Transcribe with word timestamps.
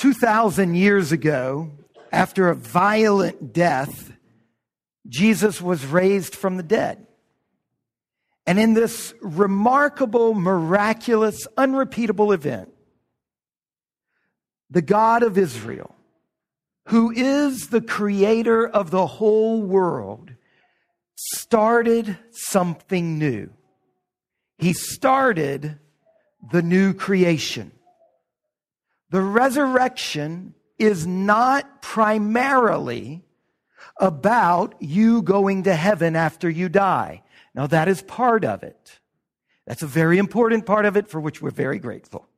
2,000 0.00 0.76
years 0.76 1.12
ago, 1.12 1.70
after 2.10 2.48
a 2.48 2.54
violent 2.54 3.52
death, 3.52 4.14
Jesus 5.06 5.60
was 5.60 5.84
raised 5.84 6.34
from 6.34 6.56
the 6.56 6.62
dead. 6.62 7.06
And 8.46 8.58
in 8.58 8.72
this 8.72 9.12
remarkable, 9.20 10.32
miraculous, 10.32 11.46
unrepeatable 11.54 12.32
event, 12.32 12.72
the 14.70 14.80
God 14.80 15.22
of 15.22 15.36
Israel, 15.36 15.94
who 16.86 17.10
is 17.10 17.68
the 17.68 17.82
creator 17.82 18.66
of 18.66 18.90
the 18.90 19.06
whole 19.06 19.60
world, 19.60 20.30
started 21.14 22.16
something 22.30 23.18
new. 23.18 23.50
He 24.56 24.72
started 24.72 25.78
the 26.50 26.62
new 26.62 26.94
creation. 26.94 27.72
The 29.10 29.20
resurrection 29.20 30.54
is 30.78 31.06
not 31.06 31.82
primarily 31.82 33.22
about 33.98 34.74
you 34.80 35.22
going 35.22 35.64
to 35.64 35.74
heaven 35.74 36.16
after 36.16 36.48
you 36.48 36.68
die. 36.68 37.22
Now, 37.54 37.66
that 37.66 37.88
is 37.88 38.02
part 38.02 38.44
of 38.44 38.62
it. 38.62 39.00
That's 39.66 39.82
a 39.82 39.86
very 39.86 40.18
important 40.18 40.64
part 40.64 40.84
of 40.84 40.96
it 40.96 41.08
for 41.08 41.20
which 41.20 41.42
we're 41.42 41.50
very 41.50 41.78
grateful. 41.78 42.28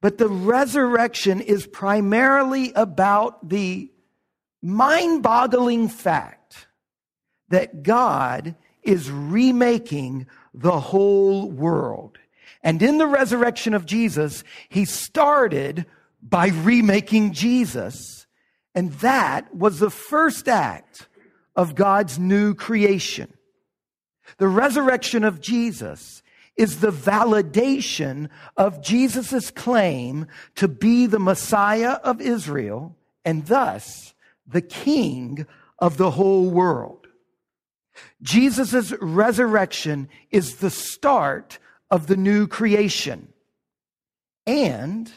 But 0.00 0.18
the 0.18 0.28
resurrection 0.28 1.40
is 1.40 1.66
primarily 1.66 2.72
about 2.74 3.48
the 3.48 3.90
mind 4.60 5.22
boggling 5.22 5.88
fact 5.88 6.66
that 7.48 7.82
God 7.82 8.54
is 8.82 9.10
remaking 9.10 10.26
the 10.54 10.80
whole 10.80 11.50
world. 11.50 12.18
And 12.62 12.80
in 12.82 12.98
the 12.98 13.06
resurrection 13.06 13.74
of 13.74 13.86
Jesus, 13.86 14.44
he 14.68 14.84
started 14.84 15.86
by 16.22 16.48
remaking 16.48 17.32
Jesus. 17.32 18.26
And 18.74 18.92
that 18.94 19.54
was 19.54 19.78
the 19.78 19.90
first 19.90 20.48
act 20.48 21.08
of 21.56 21.74
God's 21.74 22.18
new 22.18 22.54
creation. 22.54 23.32
The 24.38 24.48
resurrection 24.48 25.24
of 25.24 25.40
Jesus 25.40 26.22
is 26.56 26.80
the 26.80 26.92
validation 26.92 28.28
of 28.56 28.82
Jesus' 28.82 29.50
claim 29.50 30.26
to 30.54 30.68
be 30.68 31.06
the 31.06 31.18
Messiah 31.18 31.92
of 32.04 32.20
Israel 32.20 32.96
and 33.24 33.46
thus 33.46 34.14
the 34.46 34.60
King 34.60 35.46
of 35.78 35.96
the 35.96 36.12
whole 36.12 36.50
world. 36.50 37.06
Jesus' 38.22 38.92
resurrection 39.00 40.08
is 40.30 40.56
the 40.56 40.70
start 40.70 41.58
of 41.92 42.06
the 42.06 42.16
new 42.16 42.48
creation. 42.48 43.28
And 44.46 45.12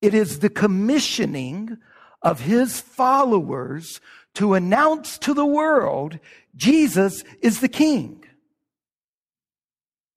it 0.00 0.14
is 0.14 0.38
the 0.40 0.48
commissioning 0.48 1.76
of 2.22 2.40
his 2.40 2.80
followers 2.80 4.00
to 4.36 4.54
announce 4.54 5.18
to 5.18 5.34
the 5.34 5.46
world 5.46 6.18
Jesus 6.56 7.22
is 7.42 7.60
the 7.60 7.68
King. 7.68 8.24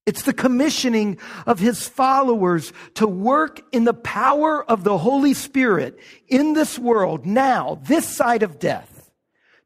It's 0.05 0.21
the 0.21 0.33
commissioning 0.33 1.19
of 1.45 1.59
his 1.59 1.85
followers 1.85 2.71
to 2.93 3.05
work 3.05 3.61
in 3.73 3.83
the 3.83 3.93
power 3.93 4.63
of 4.71 4.85
the 4.85 4.97
Holy 4.97 5.33
Spirit 5.33 5.99
in 6.29 6.53
this 6.53 6.79
world 6.79 7.25
now, 7.25 7.81
this 7.83 8.07
side 8.07 8.41
of 8.41 8.57
death, 8.57 9.11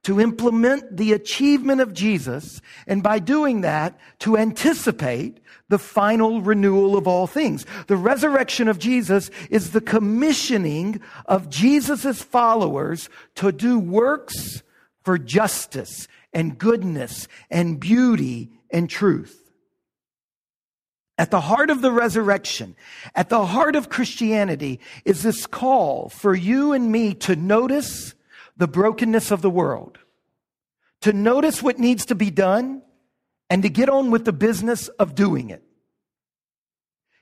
to 0.04 0.20
implement 0.20 0.98
the 0.98 1.14
achievement 1.14 1.80
of 1.80 1.94
Jesus, 1.94 2.60
and 2.88 3.04
by 3.04 3.20
doing 3.20 3.62
that, 3.62 4.00
to 4.20 4.36
anticipate 4.36 5.41
the 5.72 5.80
final 5.80 6.41
renewal 6.41 6.97
of 6.97 7.08
all 7.08 7.25
things. 7.25 7.66
The 7.88 7.95
resurrection 7.95 8.67
of 8.67 8.77
Jesus 8.77 9.31
is 9.50 9.72
the 9.72 9.81
commissioning 9.81 11.02
of 11.25 11.50
Jesus' 11.50 12.22
followers 12.22 13.09
to 13.36 13.52
do 13.53 13.80
works 13.80 14.61
for 15.03 15.17
justice 15.17 16.09
and 16.33 16.58
goodness 16.58 17.27
and 17.49 17.80
beauty 17.80 18.52
and 18.70 18.89
truth. 18.89 19.37
At 21.17 21.31
the 21.31 21.42
heart 21.42 21.70
of 21.70 21.81
the 21.81 21.92
resurrection, 21.92 22.76
at 23.15 23.30
the 23.30 23.45
heart 23.45 23.76
of 23.77 23.89
Christianity 23.89 24.81
is 25.05 25.23
this 25.23 25.48
call 25.48 26.10
for 26.10 26.36
you 26.36 26.73
and 26.73 26.92
me 26.92 27.14
to 27.15 27.36
notice 27.36 28.14
the 28.58 28.67
brokenness 28.67 29.31
of 29.31 29.42
the 29.42 29.49
world, 29.49 29.99
to 31.02 31.14
notice 31.14 31.64
what 31.64 31.80
needs 31.80 32.05
to 32.08 32.15
be 32.15 32.30
done, 32.30 32.81
and 33.52 33.64
to 33.64 33.70
get 33.70 33.89
on 33.89 34.12
with 34.12 34.23
the 34.23 34.32
business 34.32 34.88
of 34.88 35.14
doing 35.14 35.50
it. 35.50 35.62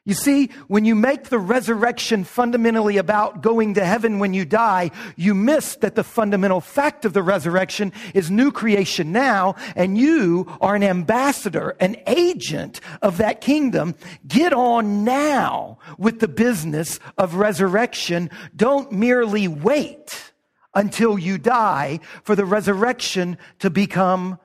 You 0.05 0.13
see, 0.13 0.51
when 0.67 0.85
you 0.85 0.93
make 0.93 1.23
the 1.25 1.39
resurrection 1.39 2.23
fundamentally 2.23 2.97
about 2.97 3.41
going 3.41 3.73
to 3.73 3.83
heaven 3.83 4.19
when 4.19 4.35
you 4.35 4.45
die, 4.45 4.91
you 5.15 5.33
miss 5.33 5.77
that 5.77 5.95
the 5.95 6.03
fundamental 6.03 6.61
fact 6.61 7.03
of 7.03 7.13
the 7.13 7.23
resurrection 7.23 7.91
is 8.13 8.29
new 8.29 8.51
creation 8.51 9.11
now, 9.11 9.55
and 9.75 9.97
you 9.97 10.45
are 10.61 10.75
an 10.75 10.83
ambassador, 10.83 11.75
an 11.79 11.97
agent 12.05 12.79
of 13.01 13.17
that 13.17 13.41
kingdom. 13.41 13.95
Get 14.27 14.53
on 14.53 15.03
now 15.03 15.79
with 15.97 16.19
the 16.19 16.27
business 16.27 16.99
of 17.17 17.35
resurrection. 17.35 18.29
Don't 18.55 18.91
merely 18.91 19.47
wait 19.47 20.31
until 20.75 21.17
you 21.17 21.39
die 21.39 21.99
for 22.21 22.35
the 22.35 22.45
resurrection 22.45 23.35
to 23.57 23.71
become 23.71 24.37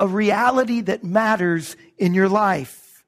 a 0.00 0.08
reality 0.08 0.80
that 0.80 1.04
matters 1.04 1.76
in 1.98 2.14
your 2.14 2.28
life. 2.28 3.04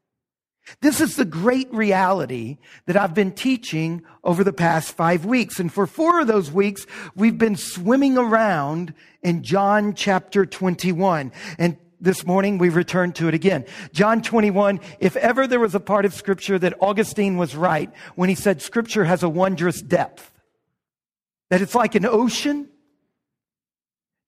This 0.81 1.01
is 1.01 1.17
the 1.17 1.25
great 1.25 1.73
reality 1.73 2.59
that 2.87 2.97
I've 2.97 3.15
been 3.15 3.33
teaching 3.33 4.05
over 4.23 4.45
the 4.45 4.53
past 4.53 4.95
five 4.95 5.25
weeks. 5.25 5.59
And 5.59 5.73
for 5.73 5.87
four 5.87 6.21
of 6.21 6.29
those 6.29 6.53
weeks, 6.53 6.87
we've 7.17 7.37
been 7.37 7.57
swimming 7.57 8.17
around 8.17 8.95
in 9.23 9.43
John 9.43 9.95
chapter 9.95 10.47
21. 10.47 11.33
And 11.59 11.77
this 12.01 12.27
morning 12.27 12.59
we 12.59 12.69
return 12.69 13.13
to 13.13 13.29
it 13.29 13.35
again. 13.35 13.65
John 13.93 14.23
21, 14.23 14.81
if 15.01 15.17
ever 15.17 15.47
there 15.47 15.61
was 15.61 15.75
a 15.75 15.81
part 15.81 16.05
of 16.05 16.15
scripture 16.15 16.59
that 16.59 16.75
Augustine 16.81 17.37
was 17.37 17.57
right 17.57 17.91
when 18.15 18.29
he 18.29 18.35
said 18.35 18.63
scripture 18.63 19.05
has 19.05 19.23
a 19.23 19.29
wondrous 19.29 19.81
depth, 19.83 20.31
that 21.51 21.61
it's 21.61 21.75
like 21.75 21.95
an 21.95 22.07
ocean. 22.07 22.69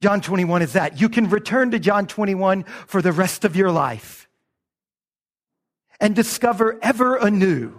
John 0.04 0.20
21 0.20 0.60
is 0.60 0.75
that. 0.75 1.00
You 1.00 1.09
can 1.09 1.31
return 1.31 1.70
to 1.70 1.78
John 1.78 2.06
21 2.06 2.65
for 2.65 3.00
the 3.00 3.10
rest 3.10 3.47
of 3.47 3.56
your 3.56 3.70
life 3.70 4.28
and 5.98 6.15
discover 6.15 6.78
ever 6.82 7.16
anew 7.16 7.72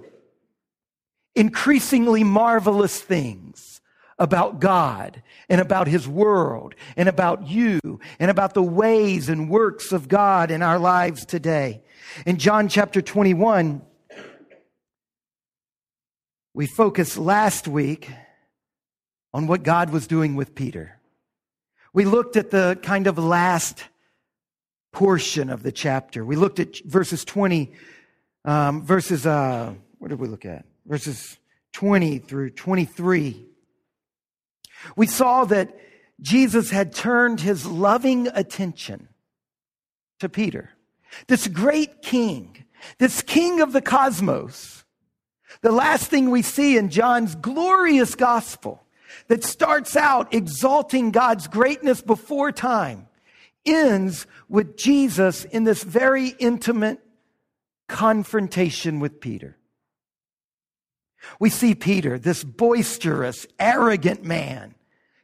increasingly 1.36 2.24
marvelous 2.24 3.00
things 3.00 3.80
about 4.18 4.60
God 4.60 5.22
and 5.50 5.62
about 5.62 5.88
His 5.88 6.08
world 6.08 6.74
and 6.98 7.08
about 7.08 7.48
you 7.48 7.80
and 8.18 8.32
about 8.32 8.56
the 8.56 8.64
ways 8.64 9.30
and 9.30 9.48
works 9.48 9.92
of 9.92 10.08
God 10.08 10.50
in 10.50 10.64
our 10.64 10.80
lives 10.80 11.28
today. 11.28 11.84
In 12.26 12.40
John 12.40 12.70
chapter 12.70 13.04
21, 13.04 13.84
we 16.56 16.66
focused 16.66 17.20
last 17.20 17.68
week 17.68 18.10
on 19.32 19.46
what 19.46 19.62
God 19.62 19.92
was 19.92 20.08
doing 20.08 20.34
with 20.34 20.56
Peter. 20.56 20.95
We 21.96 22.04
looked 22.04 22.36
at 22.36 22.52
the 22.52 22.78
kind 22.84 23.08
of 23.08 23.18
last 23.18 23.86
portion 24.92 25.50
of 25.50 25.64
the 25.64 25.72
chapter. 25.72 26.26
We 26.26 26.36
looked 26.36 26.60
at 26.60 26.84
verses 26.84 27.24
20 27.24 27.72
um, 28.44 28.86
verses, 28.86 29.26
uh, 29.26 29.74
what 30.00 30.10
did 30.10 30.20
we 30.20 30.28
look 30.28 30.44
at? 30.44 30.66
Verses 30.86 31.38
20 31.72 32.20
through 32.20 32.50
23. 32.50 33.46
We 34.98 35.08
saw 35.08 35.46
that 35.46 35.74
Jesus 36.20 36.70
had 36.70 36.94
turned 36.94 37.40
his 37.40 37.66
loving 37.66 38.28
attention 38.28 39.08
to 40.20 40.28
Peter, 40.28 40.72
this 41.28 41.48
great 41.48 42.02
king, 42.02 42.66
this 42.98 43.22
king 43.22 43.62
of 43.62 43.72
the 43.72 43.82
cosmos. 43.82 44.84
The 45.62 45.72
last 45.72 46.10
thing 46.10 46.30
we 46.30 46.42
see 46.42 46.76
in 46.76 46.90
John's 46.90 47.36
glorious 47.36 48.16
gospel 48.16 48.85
that 49.28 49.44
starts 49.44 49.96
out 49.96 50.34
exalting 50.34 51.12
God's 51.12 51.48
greatness 51.48 52.02
before 52.02 52.52
time 52.52 53.08
ends 53.66 54.28
with 54.48 54.78
Jesus 54.78 55.46
in 55.46 55.64
this 55.64 55.84
very 55.84 56.30
intimate 56.30 57.00
confrontation 57.88 59.00
with 59.00 59.20
Peter. 59.20 59.58
We 61.40 61.50
see 61.50 61.74
Peter, 61.74 62.20
this 62.20 62.44
boisterous, 62.44 63.48
arrogant 63.60 64.24
man, 64.24 64.76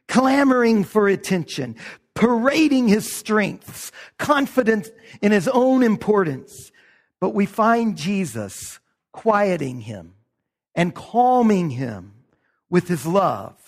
clamoring 0.08 0.82
for 0.84 1.06
attention, 1.06 1.76
parading 2.14 2.88
his 2.88 3.10
strengths, 3.10 3.92
confident 4.18 4.90
in 5.20 5.30
his 5.30 5.46
own 5.46 5.84
importance. 5.84 6.72
But 7.20 7.34
we 7.34 7.46
find 7.46 7.96
Jesus 7.96 8.80
quieting 9.12 9.82
him 9.82 10.14
and 10.74 10.94
calming 10.94 11.70
him 11.70 12.14
with 12.68 12.88
his 12.88 13.06
love 13.06 13.61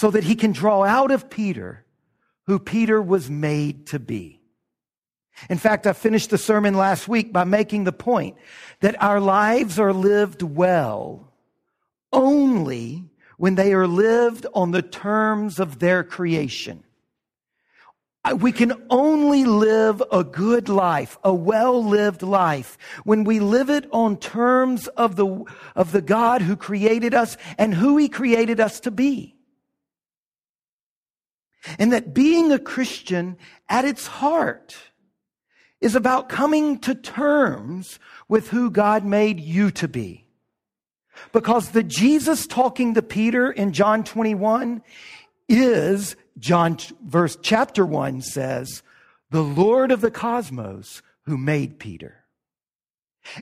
so 0.00 0.10
that 0.10 0.24
he 0.24 0.34
can 0.34 0.50
draw 0.50 0.82
out 0.82 1.10
of 1.10 1.28
Peter 1.28 1.84
who 2.46 2.58
Peter 2.58 3.02
was 3.02 3.28
made 3.28 3.86
to 3.88 3.98
be. 3.98 4.40
In 5.50 5.58
fact, 5.58 5.86
I 5.86 5.92
finished 5.92 6.30
the 6.30 6.38
sermon 6.38 6.72
last 6.72 7.06
week 7.06 7.34
by 7.34 7.44
making 7.44 7.84
the 7.84 7.92
point 7.92 8.38
that 8.80 9.02
our 9.02 9.20
lives 9.20 9.78
are 9.78 9.92
lived 9.92 10.40
well 10.40 11.30
only 12.14 13.10
when 13.36 13.56
they 13.56 13.74
are 13.74 13.86
lived 13.86 14.46
on 14.54 14.70
the 14.70 14.80
terms 14.80 15.60
of 15.60 15.80
their 15.80 16.02
creation. 16.02 16.82
We 18.38 18.52
can 18.52 18.82
only 18.88 19.44
live 19.44 20.02
a 20.10 20.24
good 20.24 20.70
life, 20.70 21.18
a 21.22 21.34
well-lived 21.34 22.22
life, 22.22 22.78
when 23.04 23.24
we 23.24 23.38
live 23.38 23.68
it 23.68 23.86
on 23.92 24.16
terms 24.16 24.88
of 24.88 25.16
the, 25.16 25.44
of 25.76 25.92
the 25.92 26.00
God 26.00 26.40
who 26.40 26.56
created 26.56 27.12
us 27.12 27.36
and 27.58 27.74
who 27.74 27.98
he 27.98 28.08
created 28.08 28.60
us 28.60 28.80
to 28.80 28.90
be. 28.90 29.36
And 31.78 31.92
that 31.92 32.14
being 32.14 32.52
a 32.52 32.58
Christian 32.58 33.36
at 33.68 33.84
its 33.84 34.06
heart 34.06 34.76
is 35.80 35.94
about 35.94 36.28
coming 36.28 36.78
to 36.80 36.94
terms 36.94 37.98
with 38.28 38.48
who 38.48 38.70
God 38.70 39.04
made 39.04 39.40
you 39.40 39.70
to 39.72 39.88
be. 39.88 40.26
Because 41.32 41.70
the 41.70 41.82
Jesus 41.82 42.46
talking 42.46 42.94
to 42.94 43.02
Peter 43.02 43.50
in 43.50 43.72
John 43.72 44.04
21 44.04 44.82
is 45.48 46.16
John 46.38 46.78
verse 47.04 47.36
chapter 47.42 47.84
1 47.84 48.22
says, 48.22 48.82
the 49.30 49.42
Lord 49.42 49.92
of 49.92 50.00
the 50.00 50.10
cosmos 50.10 51.02
who 51.22 51.36
made 51.36 51.78
Peter. 51.78 52.24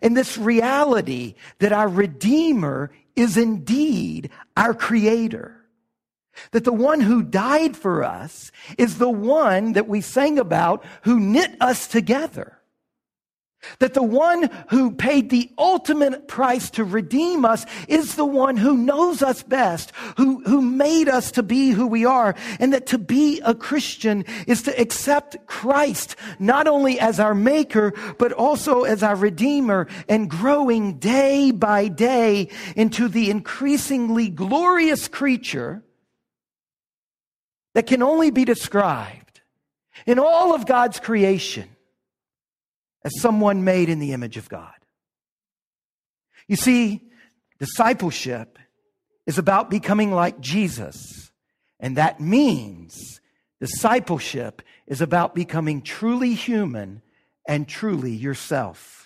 And 0.02 0.16
this 0.16 0.36
reality 0.36 1.34
that 1.60 1.72
our 1.72 1.88
Redeemer 1.88 2.90
is 3.14 3.36
indeed 3.36 4.30
our 4.56 4.74
Creator. 4.74 5.54
That 6.52 6.64
the 6.64 6.72
one 6.72 7.00
who 7.00 7.22
died 7.22 7.76
for 7.76 8.04
us 8.04 8.52
is 8.76 8.98
the 8.98 9.10
one 9.10 9.72
that 9.72 9.88
we 9.88 10.00
sang 10.00 10.38
about 10.38 10.84
who 11.02 11.20
knit 11.20 11.56
us 11.60 11.86
together. 11.86 12.58
That 13.80 13.94
the 13.94 14.04
one 14.04 14.50
who 14.70 14.92
paid 14.92 15.30
the 15.30 15.50
ultimate 15.58 16.28
price 16.28 16.70
to 16.70 16.84
redeem 16.84 17.44
us 17.44 17.66
is 17.88 18.14
the 18.14 18.24
one 18.24 18.56
who 18.56 18.76
knows 18.76 19.20
us 19.20 19.42
best, 19.42 19.92
who, 20.16 20.42
who 20.44 20.62
made 20.62 21.08
us 21.08 21.32
to 21.32 21.42
be 21.42 21.70
who 21.70 21.86
we 21.86 22.04
are. 22.04 22.34
And 22.60 22.72
that 22.72 22.86
to 22.86 22.98
be 22.98 23.40
a 23.44 23.54
Christian 23.54 24.24
is 24.46 24.62
to 24.62 24.80
accept 24.80 25.46
Christ 25.46 26.16
not 26.38 26.68
only 26.68 27.00
as 27.00 27.18
our 27.18 27.34
maker, 27.34 27.92
but 28.18 28.32
also 28.32 28.84
as 28.84 29.02
our 29.02 29.16
redeemer 29.16 29.88
and 30.08 30.30
growing 30.30 30.98
day 30.98 31.50
by 31.50 31.88
day 31.88 32.50
into 32.76 33.08
the 33.08 33.28
increasingly 33.28 34.28
glorious 34.28 35.08
creature 35.08 35.82
that 37.78 37.86
can 37.86 38.02
only 38.02 38.32
be 38.32 38.44
described 38.44 39.40
in 40.04 40.18
all 40.18 40.52
of 40.52 40.66
God's 40.66 40.98
creation 40.98 41.68
as 43.04 43.20
someone 43.20 43.62
made 43.62 43.88
in 43.88 44.00
the 44.00 44.10
image 44.10 44.36
of 44.36 44.48
God. 44.48 44.74
You 46.48 46.56
see, 46.56 47.08
discipleship 47.60 48.58
is 49.28 49.38
about 49.38 49.70
becoming 49.70 50.10
like 50.10 50.40
Jesus, 50.40 51.30
and 51.78 51.96
that 51.98 52.18
means 52.18 53.20
discipleship 53.60 54.60
is 54.88 55.00
about 55.00 55.36
becoming 55.36 55.80
truly 55.80 56.34
human 56.34 57.00
and 57.46 57.68
truly 57.68 58.10
yourself. 58.10 58.97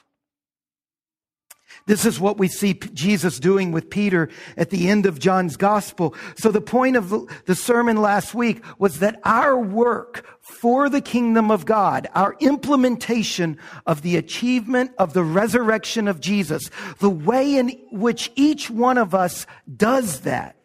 This 1.87 2.05
is 2.05 2.21
what 2.21 2.39
we 2.39 2.49
see 2.49 2.75
Jesus 2.75 3.41
doing 3.41 3.73
with 3.73 3.91
Peter 3.91 4.29
at 4.57 4.71
the 4.71 4.89
end 4.89 5.05
of 5.05 5.19
John's 5.19 5.57
gospel. 5.57 6.15
So 6.37 6.53
the 6.53 6.61
point 6.61 6.97
of 6.97 7.11
the 7.47 7.55
sermon 7.55 7.97
last 7.97 8.35
week 8.35 8.65
was 8.79 9.01
that 9.01 9.21
our 9.25 9.59
work 9.59 10.25
for 10.41 10.89
the 10.89 11.01
kingdom 11.01 11.51
of 11.51 11.65
God, 11.65 12.09
our 12.15 12.37
implementation 12.41 13.59
of 13.87 14.03
the 14.03 14.17
achievement 14.17 14.93
of 14.99 15.13
the 15.13 15.25
resurrection 15.25 16.07
of 16.07 16.21
Jesus, 16.21 16.71
the 17.01 17.11
way 17.11 17.57
in 17.57 17.71
which 17.91 18.31
each 18.37 18.71
one 18.71 18.99
of 18.99 19.15
us 19.15 19.47
does 19.77 20.21
that, 20.21 20.57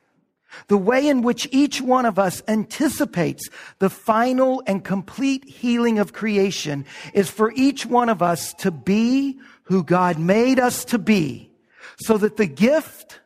the 0.67 0.77
way 0.77 1.07
in 1.07 1.21
which 1.21 1.47
each 1.51 1.81
one 1.81 2.05
of 2.05 2.17
us 2.17 2.41
anticipates 2.47 3.49
the 3.79 3.89
final 3.89 4.63
and 4.65 4.83
complete 4.83 5.45
healing 5.45 5.99
of 5.99 6.13
creation 6.13 6.85
is 7.13 7.29
for 7.29 7.51
each 7.53 7.85
one 7.85 8.09
of 8.09 8.21
us 8.21 8.53
to 8.55 8.71
be 8.71 9.39
who 9.67 9.83
God 9.83 10.17
made 10.17 10.59
us 10.59 10.85
to 10.85 10.97
be 10.97 11.51
so 11.99 12.17
that 12.17 12.37
the 12.37 12.45
gift 12.45 13.19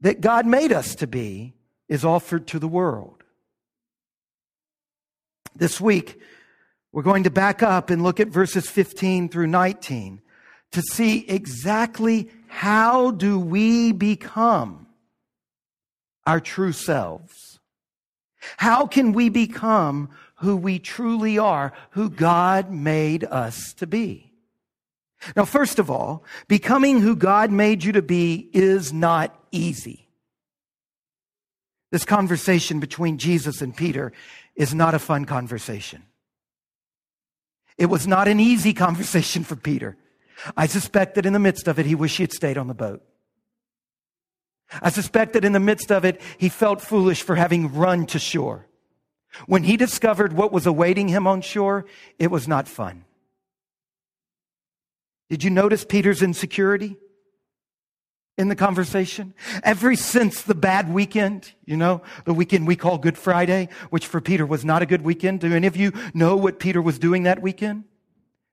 that 0.00 0.20
God 0.20 0.46
made 0.46 0.72
us 0.72 0.94
to 0.96 1.06
be 1.06 1.54
is 1.88 2.04
offered 2.04 2.46
to 2.48 2.58
the 2.58 2.68
world. 2.68 3.24
This 5.56 5.80
week, 5.80 6.20
we're 6.92 7.02
going 7.02 7.24
to 7.24 7.30
back 7.30 7.62
up 7.62 7.90
and 7.90 8.02
look 8.02 8.20
at 8.20 8.28
verses 8.28 8.68
15 8.70 9.28
through 9.28 9.48
19 9.48 10.20
to 10.72 10.82
see 10.82 11.26
exactly 11.26 12.30
how 12.46 13.10
do 13.10 13.40
we 13.40 13.92
become 13.92 14.86
our 16.26 16.40
true 16.40 16.72
selves? 16.72 17.58
How 18.58 18.86
can 18.86 19.12
we 19.12 19.30
become 19.30 20.10
who 20.36 20.56
we 20.56 20.78
truly 20.78 21.38
are, 21.38 21.72
who 21.90 22.08
God 22.08 22.70
made 22.70 23.24
us 23.24 23.72
to 23.74 23.86
be? 23.86 24.27
Now, 25.36 25.44
first 25.44 25.78
of 25.78 25.90
all, 25.90 26.24
becoming 26.46 27.00
who 27.00 27.16
God 27.16 27.50
made 27.50 27.82
you 27.84 27.92
to 27.92 28.02
be 28.02 28.48
is 28.52 28.92
not 28.92 29.36
easy. 29.50 30.08
This 31.90 32.04
conversation 32.04 32.80
between 32.80 33.18
Jesus 33.18 33.62
and 33.62 33.76
Peter 33.76 34.12
is 34.54 34.74
not 34.74 34.94
a 34.94 34.98
fun 34.98 35.24
conversation. 35.24 36.02
It 37.78 37.86
was 37.86 38.06
not 38.06 38.28
an 38.28 38.40
easy 38.40 38.72
conversation 38.86 39.44
for 39.44 39.56
Peter. 39.56 39.96
I 40.56 40.66
suspect 40.66 41.14
that 41.14 41.26
in 41.26 41.32
the 41.32 41.38
midst 41.38 41.66
of 41.66 41.78
it, 41.78 41.86
he 41.86 41.94
wished 41.94 42.18
he 42.18 42.22
had 42.22 42.32
stayed 42.32 42.58
on 42.58 42.68
the 42.68 42.74
boat. 42.74 43.02
I 44.82 44.90
suspect 44.90 45.32
that 45.32 45.44
in 45.44 45.52
the 45.52 45.60
midst 45.60 45.90
of 45.90 46.04
it, 46.04 46.20
he 46.36 46.48
felt 46.48 46.82
foolish 46.82 47.22
for 47.22 47.34
having 47.34 47.72
run 47.72 48.06
to 48.06 48.18
shore. 48.18 48.66
When 49.46 49.62
he 49.62 49.76
discovered 49.76 50.32
what 50.32 50.52
was 50.52 50.66
awaiting 50.66 51.08
him 51.08 51.26
on 51.26 51.40
shore, 51.40 51.86
it 52.18 52.30
was 52.30 52.46
not 52.46 52.68
fun. 52.68 53.04
Did 55.28 55.44
you 55.44 55.50
notice 55.50 55.84
Peter's 55.84 56.22
insecurity 56.22 56.96
in 58.38 58.48
the 58.48 58.56
conversation? 58.56 59.34
Ever 59.62 59.94
since 59.94 60.42
the 60.42 60.54
bad 60.54 60.92
weekend, 60.92 61.52
you 61.66 61.76
know, 61.76 62.02
the 62.24 62.32
weekend 62.32 62.66
we 62.66 62.76
call 62.76 62.96
Good 62.98 63.18
Friday, 63.18 63.68
which 63.90 64.06
for 64.06 64.20
Peter 64.20 64.46
was 64.46 64.64
not 64.64 64.80
a 64.80 64.86
good 64.86 65.02
weekend. 65.02 65.40
Do 65.40 65.54
any 65.54 65.66
of 65.66 65.76
you 65.76 65.92
know 66.14 66.36
what 66.36 66.58
Peter 66.58 66.80
was 66.80 66.98
doing 66.98 67.24
that 67.24 67.42
weekend? 67.42 67.84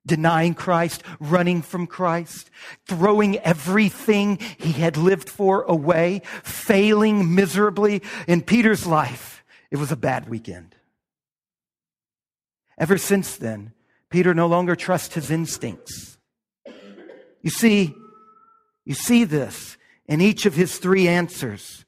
Denying 0.05 0.53
Christ, 0.53 1.01
running 1.19 1.61
from 1.61 1.87
Christ, 1.87 2.51
throwing 2.85 3.37
everything 3.39 4.37
he 4.57 4.73
had 4.73 4.97
lived 4.97 5.29
for 5.29 5.63
away, 5.63 6.21
failing 6.43 7.33
miserably 7.33 8.03
in 8.27 8.41
Peter's 8.41 8.85
life. 8.85 9.43
It 9.71 9.77
was 9.77 9.91
a 9.91 9.97
bad 9.97 10.29
weekend. 10.29 10.75
Ever 12.77 12.97
since 12.97 13.37
then, 13.37 13.71
Peter 14.09 14.33
no 14.33 14.47
longer 14.47 14.75
trusts 14.75 15.15
his 15.15 15.31
instincts. 15.31 16.14
You 17.45 17.51
see, 17.51 17.95
you 18.85 18.95
see 18.95 19.23
this 19.23 19.77
in 20.07 20.19
each 20.19 20.47
of 20.47 20.55
his 20.55 20.79
three 20.79 21.07
answers. 21.07 21.85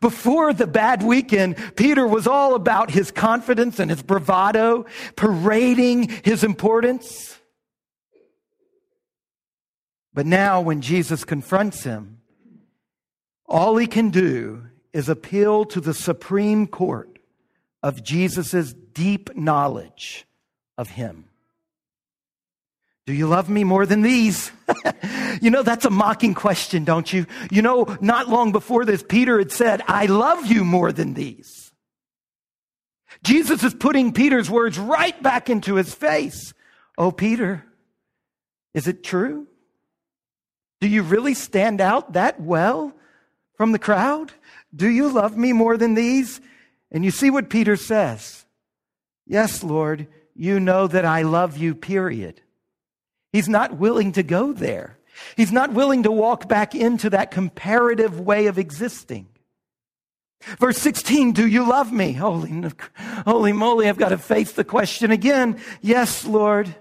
Before 0.00 0.52
the 0.52 0.66
bad 0.66 1.04
weekend, 1.04 1.56
Peter 1.76 2.04
was 2.04 2.26
all 2.26 2.56
about 2.56 2.90
his 2.90 3.12
confidence 3.12 3.78
and 3.78 3.88
his 3.88 4.02
bravado, 4.02 4.86
parading 5.14 6.08
his 6.24 6.42
importance. 6.42 7.38
But 10.12 10.26
now, 10.26 10.60
when 10.60 10.80
Jesus 10.80 11.22
confronts 11.22 11.84
him, 11.84 12.18
all 13.46 13.76
he 13.76 13.86
can 13.86 14.10
do 14.10 14.64
is 14.92 15.08
appeal 15.08 15.64
to 15.66 15.80
the 15.80 15.94
Supreme 15.94 16.66
Court 16.66 17.20
of 17.80 18.02
Jesus' 18.02 18.72
deep 18.72 19.36
knowledge 19.36 20.26
of 20.76 20.88
him. 20.88 21.26
Do 23.06 23.12
you 23.14 23.28
love 23.28 23.48
me 23.48 23.62
more 23.62 23.86
than 23.86 24.02
these? 24.02 24.50
you 25.40 25.50
know, 25.50 25.62
that's 25.62 25.84
a 25.84 25.90
mocking 25.90 26.34
question, 26.34 26.84
don't 26.84 27.10
you? 27.12 27.26
You 27.52 27.62
know, 27.62 27.96
not 28.00 28.28
long 28.28 28.50
before 28.50 28.84
this, 28.84 29.04
Peter 29.08 29.38
had 29.38 29.52
said, 29.52 29.80
I 29.86 30.06
love 30.06 30.46
you 30.46 30.64
more 30.64 30.90
than 30.90 31.14
these. 31.14 31.72
Jesus 33.22 33.62
is 33.62 33.74
putting 33.74 34.12
Peter's 34.12 34.50
words 34.50 34.76
right 34.78 35.20
back 35.22 35.48
into 35.48 35.76
his 35.76 35.94
face. 35.94 36.52
Oh, 36.98 37.12
Peter, 37.12 37.64
is 38.74 38.88
it 38.88 39.04
true? 39.04 39.46
Do 40.80 40.88
you 40.88 41.02
really 41.02 41.34
stand 41.34 41.80
out 41.80 42.14
that 42.14 42.40
well 42.40 42.92
from 43.56 43.70
the 43.70 43.78
crowd? 43.78 44.32
Do 44.74 44.88
you 44.88 45.08
love 45.08 45.36
me 45.36 45.52
more 45.52 45.76
than 45.76 45.94
these? 45.94 46.40
And 46.90 47.04
you 47.04 47.12
see 47.12 47.30
what 47.30 47.50
Peter 47.50 47.76
says. 47.76 48.44
Yes, 49.26 49.62
Lord, 49.62 50.08
you 50.34 50.60
know 50.60 50.86
that 50.88 51.04
I 51.04 51.22
love 51.22 51.56
you, 51.56 51.74
period. 51.74 52.42
He's 53.36 53.50
not 53.50 53.76
willing 53.76 54.12
to 54.12 54.22
go 54.22 54.54
there. 54.54 54.96
He's 55.36 55.52
not 55.52 55.74
willing 55.74 56.04
to 56.04 56.10
walk 56.10 56.48
back 56.48 56.74
into 56.74 57.10
that 57.10 57.30
comparative 57.30 58.18
way 58.18 58.46
of 58.46 58.58
existing. 58.58 59.28
Verse 60.58 60.78
16, 60.78 61.32
do 61.32 61.46
you 61.46 61.68
love 61.68 61.92
me? 61.92 62.14
Holy, 62.14 62.64
holy 63.26 63.52
moly, 63.52 63.90
I've 63.90 63.98
got 63.98 64.08
to 64.08 64.16
face 64.16 64.52
the 64.52 64.64
question 64.64 65.10
again. 65.10 65.60
Yes, 65.82 66.24
Lord, 66.24 66.74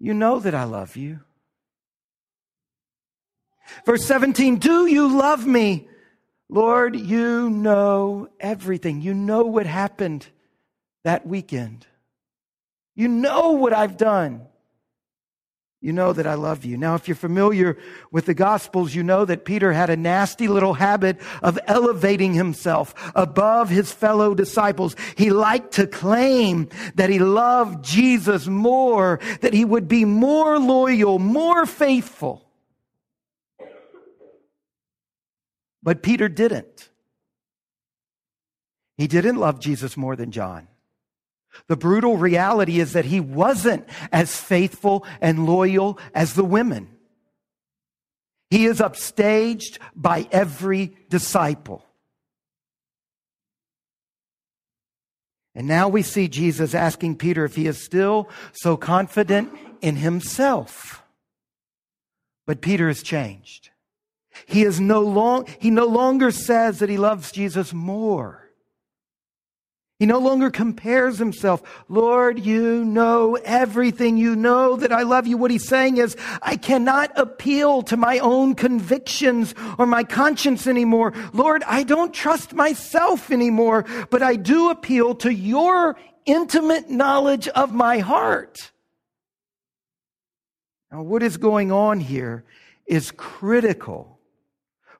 you 0.00 0.12
know 0.12 0.40
that 0.40 0.56
I 0.56 0.64
love 0.64 0.96
you. 0.96 1.20
Verse 3.86 4.04
17, 4.06 4.56
do 4.56 4.86
you 4.86 5.06
love 5.06 5.46
me? 5.46 5.86
Lord, 6.48 6.96
you 6.96 7.48
know 7.48 8.28
everything. 8.40 9.02
You 9.02 9.14
know 9.14 9.44
what 9.44 9.66
happened 9.66 10.26
that 11.04 11.24
weekend. 11.24 11.86
You 12.96 13.06
know 13.06 13.52
what 13.52 13.72
I've 13.72 13.96
done. 13.96 14.48
You 15.84 15.92
know 15.92 16.14
that 16.14 16.26
I 16.26 16.32
love 16.32 16.64
you. 16.64 16.78
Now, 16.78 16.94
if 16.94 17.06
you're 17.08 17.14
familiar 17.14 17.76
with 18.10 18.24
the 18.24 18.32
Gospels, 18.32 18.94
you 18.94 19.02
know 19.02 19.26
that 19.26 19.44
Peter 19.44 19.70
had 19.70 19.90
a 19.90 19.98
nasty 19.98 20.48
little 20.48 20.72
habit 20.72 21.20
of 21.42 21.58
elevating 21.66 22.32
himself 22.32 22.94
above 23.14 23.68
his 23.68 23.92
fellow 23.92 24.34
disciples. 24.34 24.96
He 25.14 25.28
liked 25.28 25.72
to 25.72 25.86
claim 25.86 26.70
that 26.94 27.10
he 27.10 27.18
loved 27.18 27.84
Jesus 27.84 28.46
more, 28.46 29.20
that 29.42 29.52
he 29.52 29.66
would 29.66 29.86
be 29.86 30.06
more 30.06 30.58
loyal, 30.58 31.18
more 31.18 31.66
faithful. 31.66 32.48
But 35.82 36.02
Peter 36.02 36.30
didn't. 36.30 36.88
He 38.96 39.06
didn't 39.06 39.36
love 39.36 39.60
Jesus 39.60 39.98
more 39.98 40.16
than 40.16 40.30
John. 40.30 40.66
The 41.66 41.76
brutal 41.76 42.16
reality 42.16 42.80
is 42.80 42.92
that 42.92 43.04
he 43.04 43.20
wasn't 43.20 43.88
as 44.12 44.38
faithful 44.38 45.06
and 45.20 45.46
loyal 45.46 45.98
as 46.14 46.34
the 46.34 46.44
women. 46.44 46.88
He 48.50 48.66
is 48.66 48.80
upstaged 48.80 49.78
by 49.96 50.28
every 50.30 50.96
disciple. 51.08 51.84
And 55.54 55.66
now 55.68 55.88
we 55.88 56.02
see 56.02 56.28
Jesus 56.28 56.74
asking 56.74 57.16
Peter 57.16 57.44
if 57.44 57.54
he 57.54 57.66
is 57.66 57.82
still 57.82 58.28
so 58.52 58.76
confident 58.76 59.52
in 59.80 59.96
himself. 59.96 61.02
But 62.46 62.60
Peter 62.60 62.88
has 62.88 63.02
changed. 63.02 63.70
He 64.46 64.64
is 64.64 64.80
no 64.80 65.00
long, 65.00 65.46
he 65.60 65.70
no 65.70 65.86
longer 65.86 66.30
says 66.30 66.80
that 66.80 66.88
he 66.88 66.96
loves 66.96 67.30
Jesus 67.30 67.72
more. 67.72 68.43
He 70.00 70.06
no 70.06 70.18
longer 70.18 70.50
compares 70.50 71.18
himself. 71.18 71.62
Lord, 71.88 72.44
you 72.44 72.84
know 72.84 73.36
everything. 73.44 74.16
You 74.16 74.34
know 74.34 74.74
that 74.76 74.92
I 74.92 75.02
love 75.02 75.28
you. 75.28 75.36
What 75.36 75.52
he's 75.52 75.68
saying 75.68 75.98
is, 75.98 76.16
I 76.42 76.56
cannot 76.56 77.12
appeal 77.16 77.82
to 77.82 77.96
my 77.96 78.18
own 78.18 78.56
convictions 78.56 79.54
or 79.78 79.86
my 79.86 80.02
conscience 80.02 80.66
anymore. 80.66 81.14
Lord, 81.32 81.62
I 81.64 81.84
don't 81.84 82.12
trust 82.12 82.54
myself 82.54 83.30
anymore, 83.30 83.84
but 84.10 84.20
I 84.20 84.34
do 84.34 84.70
appeal 84.70 85.14
to 85.16 85.32
your 85.32 85.96
intimate 86.26 86.90
knowledge 86.90 87.46
of 87.48 87.72
my 87.72 87.98
heart. 87.98 88.72
Now, 90.90 91.02
what 91.02 91.22
is 91.22 91.36
going 91.36 91.70
on 91.70 92.00
here 92.00 92.44
is 92.84 93.12
critical 93.12 94.18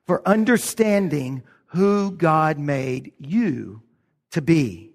for 0.05 0.25
understanding 0.25 1.43
who 1.67 2.11
God 2.11 2.57
made 2.57 3.11
you 3.19 3.81
to 4.31 4.41
be. 4.41 4.91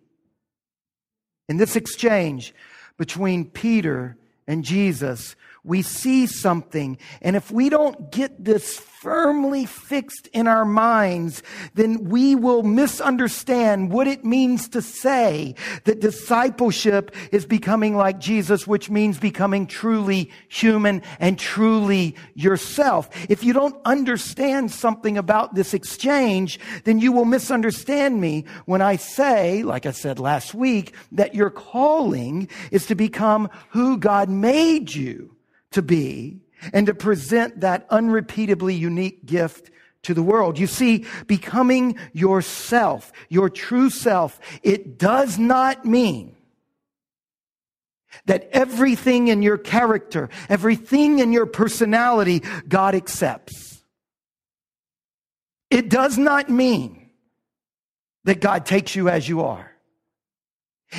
In 1.49 1.57
this 1.57 1.77
exchange 1.77 2.55
between 2.97 3.45
Peter 3.45 4.17
and 4.47 4.65
Jesus, 4.65 5.37
we 5.65 5.83
see 5.83 6.27
something. 6.27 6.99
And 7.21 7.37
if 7.37 7.51
we 7.51 7.69
don't 7.69 8.11
get 8.11 8.45
this 8.45 8.79
firmly 8.79 9.65
fixed 9.65 10.27
in 10.35 10.47
our 10.47 10.65
minds, 10.67 11.43
then 11.75 12.05
we 12.05 12.35
will 12.35 12.63
misunderstand 12.63 13.91
what 13.91 14.07
it 14.07 14.27
means 14.27 14.69
to 14.69 14.83
say 14.83 15.55
that 15.85 16.01
discipleship 16.01 17.15
is 17.33 17.47
becoming 17.47 17.97
like 17.97 18.19
Jesus, 18.19 18.67
which 18.67 18.91
means 18.91 19.19
becoming 19.19 19.67
truly 19.67 20.31
human 20.49 21.03
and 21.19 21.39
truly 21.39 22.15
yourself. 22.35 23.09
If 23.31 23.43
you 23.43 23.55
don't 23.55 23.81
understand 23.87 24.71
something 24.71 25.17
about 25.17 25.55
this 25.55 25.73
exchange, 25.73 26.61
then 26.85 26.99
you 26.99 27.11
will 27.11 27.25
misunderstand 27.25 28.21
me 28.21 28.45
when 28.67 28.83
I 28.83 28.97
say, 28.97 29.63
like 29.63 29.87
I 29.87 29.93
said 29.93 30.19
last 30.19 30.55
week, 30.55 30.95
that 31.13 31.35
your 31.35 31.51
calling 31.51 32.49
is 32.71 32.85
to 32.87 32.95
become 32.95 33.49
who 33.71 33.97
God 33.97 34.29
made 34.29 34.95
you 34.95 35.30
to 35.73 35.83
be 35.83 36.41
and 36.73 36.87
to 36.87 36.95
present 36.95 37.61
that 37.61 37.89
unrepeatably 37.91 38.79
unique 38.79 39.25
gift 39.25 39.71
to 40.03 40.15
the 40.15 40.23
world. 40.23 40.59
You 40.59 40.67
see, 40.67 41.07
becoming 41.27 41.99
yourself, 42.13 43.13
your 43.29 43.51
true 43.51 43.91
self, 43.91 44.41
it 44.63 44.99
does 44.99 45.39
not 45.39 45.85
mean 45.85 46.37
that 48.27 48.49
everything 48.53 49.29
in 49.29 49.43
your 49.43 49.59
character, 49.59 50.29
everything 50.49 51.19
in 51.19 51.33
your 51.33 51.47
personality, 51.47 52.43
God 52.69 52.95
accepts. 52.95 53.83
It 55.71 55.89
does 55.89 56.19
not 56.19 56.51
mean 56.51 57.11
that 58.25 58.41
God 58.41 58.67
takes 58.67 58.97
you 58.97 59.09
as 59.09 59.29
you 59.29 59.43
are. 59.43 59.70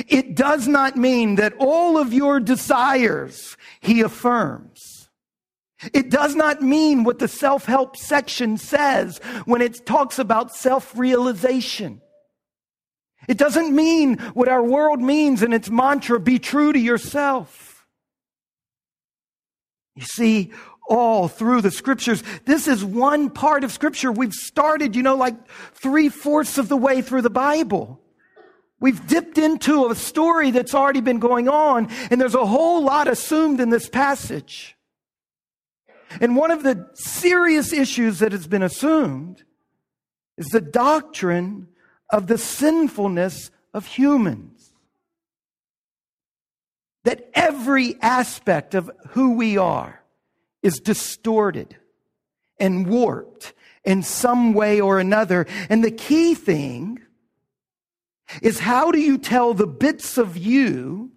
It 0.08 0.36
does 0.36 0.68
not 0.68 0.96
mean 0.96 1.36
that 1.36 1.54
all 1.60 1.98
of 1.98 2.14
your 2.14 2.40
desires 2.40 3.58
he 3.82 4.02
affirms. 4.02 5.10
It 5.94 6.10
does 6.10 6.36
not 6.36 6.62
mean 6.62 7.04
what 7.04 7.20
the 7.20 7.28
self-help 7.28 7.98
section 7.98 8.58
says 8.58 9.18
when 9.46 9.62
it 9.62 9.86
talks 9.86 10.20
about 10.20 10.54
self-realization. 10.54 12.02
It 13.28 13.38
doesn't 13.38 13.76
mean 13.76 14.18
what 14.34 14.48
our 14.48 14.64
world 14.64 15.02
means 15.02 15.44
in 15.44 15.54
its 15.54 15.70
mantra, 15.70 16.20
be 16.20 16.40
true 16.40 16.74
to 16.74 16.80
yourself. 16.80 17.86
You 19.96 20.04
see, 20.04 20.52
all 20.88 21.28
through 21.28 21.62
the 21.62 21.72
scriptures, 21.72 22.24
this 22.46 22.68
is 22.68 22.84
one 22.84 23.30
part 23.30 23.64
of 23.64 23.72
scripture. 23.72 24.12
We've 24.12 24.34
started, 24.34 24.96
you 24.96 25.04
know, 25.04 25.16
like 25.16 25.36
three 25.74 26.10
fourths 26.10 26.58
of 26.58 26.70
the 26.70 26.78
way 26.78 27.02
through 27.02 27.22
the 27.22 27.30
Bible. 27.30 28.01
We've 28.82 29.06
dipped 29.08 29.38
into 29.38 29.88
a 29.88 29.96
story 29.96 30.50
that's 30.50 30.74
already 30.74 31.02
been 31.02 31.20
going 31.20 31.48
on, 31.48 31.88
and 32.10 32.20
there's 32.20 32.36
a 32.36 32.46
whole 32.46 32.84
lot 32.84 33.08
assumed 33.08 33.62
in 33.62 33.70
this 33.70 33.88
passage. 33.88 34.76
And 36.20 36.36
one 36.36 36.50
of 36.50 36.64
the 36.64 36.90
serious 36.94 37.72
issues 37.72 38.20
that 38.20 38.32
has 38.32 38.48
been 38.48 38.64
assumed 38.64 39.44
is 40.38 40.48
the 40.48 40.60
doctrine 40.60 41.68
of 42.10 42.26
the 42.26 42.40
sinfulness 42.40 43.52
of 43.72 43.86
humans. 43.86 44.74
That 47.04 47.30
every 47.36 47.96
aspect 48.02 48.74
of 48.74 48.90
who 49.10 49.36
we 49.36 49.58
are 49.58 50.02
is 50.64 50.80
distorted 50.80 51.78
and 52.60 52.88
warped 52.88 53.54
in 53.84 54.02
some 54.02 54.54
way 54.54 54.82
or 54.82 55.00
another. 55.00 55.46
And 55.70 55.84
the 55.84 55.92
key 55.92 56.34
thing 56.34 57.00
is 58.42 58.60
how 58.60 58.92
do 58.92 59.00
you 59.00 59.18
tell 59.18 59.54
the 59.54 59.68
bits 59.68 60.18
of 60.18 60.38
you 60.38 61.12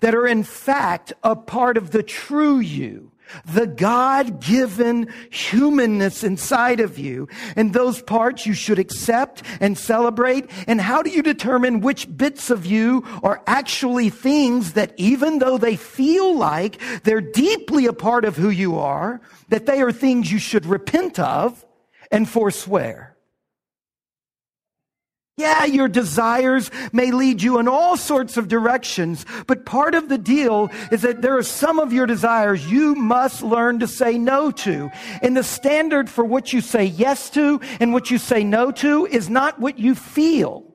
that 0.00 0.14
are 0.14 0.26
in 0.26 0.42
fact 0.42 1.12
a 1.22 1.36
part 1.36 1.76
of 1.76 1.90
the 1.90 2.02
true 2.02 2.58
you? 2.58 3.12
The 3.44 3.66
God 3.66 4.40
given 4.40 5.12
humanness 5.30 6.24
inside 6.24 6.80
of 6.80 6.98
you. 6.98 7.28
And 7.56 7.72
those 7.72 8.02
parts 8.02 8.46
you 8.46 8.54
should 8.54 8.78
accept 8.78 9.42
and 9.60 9.76
celebrate. 9.76 10.50
And 10.66 10.80
how 10.80 11.02
do 11.02 11.10
you 11.10 11.22
determine 11.22 11.80
which 11.80 12.16
bits 12.16 12.50
of 12.50 12.64
you 12.64 13.04
are 13.22 13.42
actually 13.46 14.10
things 14.10 14.72
that 14.72 14.94
even 14.96 15.38
though 15.38 15.58
they 15.58 15.76
feel 15.76 16.36
like 16.36 16.80
they're 17.04 17.20
deeply 17.20 17.86
a 17.86 17.92
part 17.92 18.24
of 18.24 18.36
who 18.36 18.50
you 18.50 18.78
are, 18.78 19.20
that 19.48 19.66
they 19.66 19.80
are 19.82 19.92
things 19.92 20.32
you 20.32 20.38
should 20.38 20.66
repent 20.66 21.18
of 21.18 21.64
and 22.10 22.28
forswear? 22.28 23.17
Yeah, 25.38 25.66
your 25.66 25.86
desires 25.86 26.68
may 26.92 27.12
lead 27.12 27.42
you 27.42 27.60
in 27.60 27.68
all 27.68 27.96
sorts 27.96 28.36
of 28.36 28.48
directions, 28.48 29.24
but 29.46 29.64
part 29.64 29.94
of 29.94 30.08
the 30.08 30.18
deal 30.18 30.68
is 30.90 31.02
that 31.02 31.22
there 31.22 31.36
are 31.38 31.44
some 31.44 31.78
of 31.78 31.92
your 31.92 32.06
desires 32.06 32.68
you 32.68 32.96
must 32.96 33.44
learn 33.44 33.78
to 33.78 33.86
say 33.86 34.18
no 34.18 34.50
to. 34.50 34.90
And 35.22 35.36
the 35.36 35.44
standard 35.44 36.10
for 36.10 36.24
what 36.24 36.52
you 36.52 36.60
say 36.60 36.86
yes 36.86 37.30
to 37.30 37.60
and 37.78 37.92
what 37.92 38.10
you 38.10 38.18
say 38.18 38.42
no 38.42 38.72
to 38.72 39.06
is 39.06 39.30
not 39.30 39.60
what 39.60 39.78
you 39.78 39.94
feel. 39.94 40.67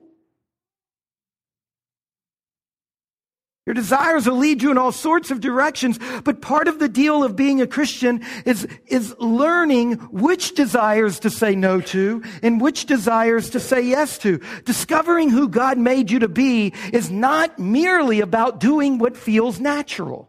Your 3.66 3.74
desires 3.74 4.26
will 4.26 4.36
lead 4.36 4.62
you 4.62 4.70
in 4.70 4.76
all 4.76 4.92
sorts 4.92 5.30
of 5.30 5.40
directions, 5.40 5.98
but 6.22 6.42
part 6.42 6.68
of 6.68 6.78
the 6.78 6.88
deal 6.88 7.24
of 7.24 7.34
being 7.34 7.62
a 7.62 7.66
Christian 7.66 8.22
is, 8.44 8.68
is 8.86 9.14
learning 9.18 9.94
which 10.10 10.54
desires 10.54 11.18
to 11.20 11.30
say 11.30 11.56
no 11.56 11.80
to 11.80 12.22
and 12.42 12.60
which 12.60 12.84
desires 12.84 13.48
to 13.50 13.60
say 13.60 13.80
yes 13.80 14.18
to. 14.18 14.38
Discovering 14.66 15.30
who 15.30 15.48
God 15.48 15.78
made 15.78 16.10
you 16.10 16.18
to 16.18 16.28
be 16.28 16.74
is 16.92 17.10
not 17.10 17.58
merely 17.58 18.20
about 18.20 18.60
doing 18.60 18.98
what 18.98 19.16
feels 19.16 19.58
natural. 19.58 20.28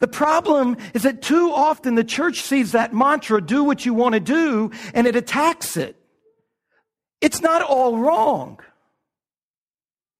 The 0.00 0.08
problem 0.08 0.78
is 0.94 1.02
that 1.02 1.20
too 1.20 1.52
often 1.52 1.96
the 1.96 2.02
church 2.02 2.40
sees 2.40 2.72
that 2.72 2.94
mantra, 2.94 3.44
do 3.44 3.62
what 3.62 3.84
you 3.84 3.92
want 3.92 4.14
to 4.14 4.20
do, 4.20 4.70
and 4.94 5.06
it 5.06 5.16
attacks 5.16 5.76
it. 5.76 5.96
It's 7.20 7.42
not 7.42 7.60
all 7.60 7.98
wrong. 7.98 8.58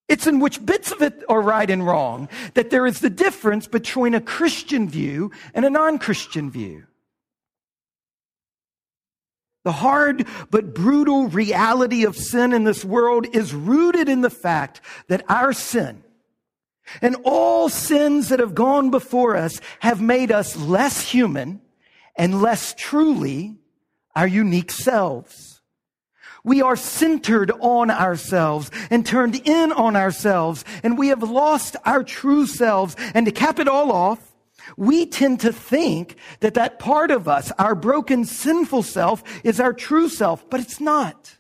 It's 0.09 0.27
in 0.27 0.39
which 0.39 0.65
bits 0.65 0.93
of 0.93 1.01
it 1.03 1.23
are 1.29 1.41
right 1.41 1.71
and 1.71 1.87
wrong 1.87 2.29
that 2.55 2.71
there 2.71 2.87
is 2.87 3.01
the 3.01 3.11
difference 3.11 3.67
between 3.67 4.15
a 4.15 4.21
Christian 4.21 4.89
view 4.89 5.31
and 5.55 5.65
a 5.65 5.71
non 5.71 5.99
Christian 5.99 6.51
view. 6.51 6.85
The 9.65 9.73
hard 9.73 10.27
but 10.51 10.75
brutal 10.75 11.29
reality 11.29 12.05
of 12.05 12.17
sin 12.17 12.53
in 12.53 12.65
this 12.65 12.85
world 12.85 13.27
is 13.35 13.55
rooted 13.55 14.11
in 14.11 14.21
the 14.21 14.31
fact 14.31 14.83
that 15.09 15.25
our 15.29 15.55
sin 15.55 16.05
and 17.01 17.17
all 17.25 17.71
sins 17.71 18.29
that 18.29 18.41
have 18.41 18.55
gone 18.55 18.91
before 18.91 19.37
us 19.37 19.63
have 19.81 20.03
made 20.03 20.31
us 20.31 20.55
less 20.55 21.01
human 21.11 21.63
and 22.15 22.43
less 22.43 22.75
truly 22.75 23.57
our 24.15 24.27
unique 24.27 24.71
selves. 24.71 25.54
We 26.45 26.61
are 26.61 26.77
centered 26.77 27.51
on 27.61 27.91
ourselves 27.91 28.71
and 28.91 29.05
turned 29.05 29.37
in 29.49 29.73
on 29.73 29.97
ourselves, 29.97 30.65
and 30.83 30.99
we 30.99 31.09
have 31.09 31.23
lost 31.23 31.77
our 31.87 32.05
true 32.05 32.47
selves. 32.47 32.95
And 33.15 33.25
to 33.27 33.33
cap 33.33 33.59
it 33.59 33.67
all 33.67 33.91
off, 33.91 34.35
we 34.77 35.07
tend 35.07 35.41
to 35.41 35.53
think 35.53 36.17
that 36.41 36.55
that 36.55 36.79
part 36.79 37.11
of 37.11 37.29
us, 37.29 37.51
our 37.59 37.75
broken, 37.75 38.25
sinful 38.25 38.83
self, 38.83 39.23
is 39.43 39.59
our 39.59 39.73
true 39.73 40.09
self, 40.09 40.49
but 40.51 40.61
it's 40.61 40.81
not. 40.81 41.37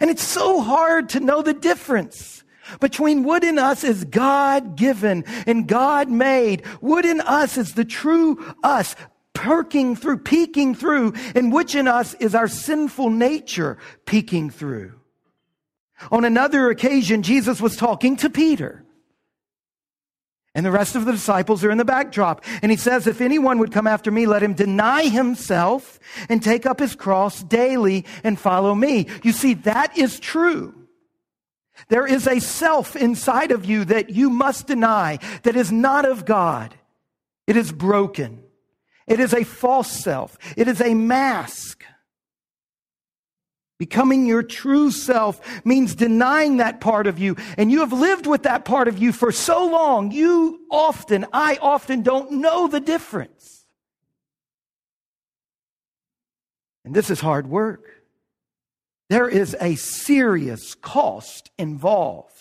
And 0.00 0.10
it's 0.10 0.24
so 0.24 0.60
hard 0.60 1.10
to 1.10 1.20
know 1.20 1.42
the 1.42 1.54
difference 1.54 2.44
between 2.80 3.24
what 3.24 3.44
in 3.44 3.58
us 3.58 3.84
is 3.84 4.04
God 4.04 4.76
given 4.76 5.24
and 5.46 5.66
God 5.66 6.08
made. 6.08 6.64
What 6.80 7.04
in 7.04 7.20
us 7.20 7.58
is 7.58 7.74
the 7.74 7.84
true 7.84 8.54
us, 8.62 8.96
perking 9.42 9.96
through, 9.96 10.18
peeking 10.18 10.72
through, 10.72 11.12
and 11.34 11.52
which 11.52 11.74
in 11.74 11.88
us 11.88 12.14
is 12.14 12.32
our 12.32 12.46
sinful 12.46 13.10
nature 13.10 13.76
peeking 14.06 14.50
through. 14.50 14.92
On 16.12 16.24
another 16.24 16.70
occasion, 16.70 17.24
Jesus 17.24 17.60
was 17.60 17.76
talking 17.76 18.16
to 18.18 18.30
Peter. 18.30 18.84
And 20.54 20.64
the 20.64 20.70
rest 20.70 20.94
of 20.94 21.06
the 21.06 21.12
disciples 21.12 21.64
are 21.64 21.72
in 21.72 21.78
the 21.78 21.84
backdrop. 21.84 22.44
And 22.62 22.70
he 22.70 22.76
says, 22.76 23.08
if 23.08 23.20
anyone 23.20 23.58
would 23.58 23.72
come 23.72 23.88
after 23.88 24.12
me, 24.12 24.26
let 24.26 24.44
him 24.44 24.54
deny 24.54 25.08
himself 25.08 25.98
and 26.28 26.40
take 26.40 26.64
up 26.64 26.78
his 26.78 26.94
cross 26.94 27.42
daily 27.42 28.04
and 28.22 28.38
follow 28.38 28.76
me. 28.76 29.08
You 29.24 29.32
see, 29.32 29.54
that 29.54 29.98
is 29.98 30.20
true. 30.20 30.72
There 31.88 32.06
is 32.06 32.28
a 32.28 32.38
self 32.38 32.94
inside 32.94 33.50
of 33.50 33.64
you 33.64 33.86
that 33.86 34.10
you 34.10 34.30
must 34.30 34.68
deny 34.68 35.18
that 35.42 35.56
is 35.56 35.72
not 35.72 36.04
of 36.04 36.24
God. 36.24 36.76
It 37.48 37.56
is 37.56 37.72
broken. 37.72 38.44
It 39.06 39.20
is 39.20 39.34
a 39.34 39.44
false 39.44 39.90
self. 39.90 40.38
It 40.56 40.68
is 40.68 40.80
a 40.80 40.94
mask. 40.94 41.84
Becoming 43.78 44.26
your 44.26 44.44
true 44.44 44.92
self 44.92 45.40
means 45.64 45.96
denying 45.96 46.58
that 46.58 46.80
part 46.80 47.08
of 47.08 47.18
you. 47.18 47.36
And 47.58 47.72
you 47.72 47.80
have 47.80 47.92
lived 47.92 48.28
with 48.28 48.44
that 48.44 48.64
part 48.64 48.86
of 48.86 48.98
you 48.98 49.12
for 49.12 49.32
so 49.32 49.66
long, 49.66 50.12
you 50.12 50.60
often, 50.70 51.26
I 51.32 51.58
often 51.60 52.02
don't 52.02 52.30
know 52.32 52.68
the 52.68 52.78
difference. 52.78 53.66
And 56.84 56.94
this 56.94 57.10
is 57.10 57.20
hard 57.20 57.48
work. 57.48 57.84
There 59.10 59.28
is 59.28 59.56
a 59.60 59.74
serious 59.74 60.74
cost 60.74 61.50
involved. 61.58 62.31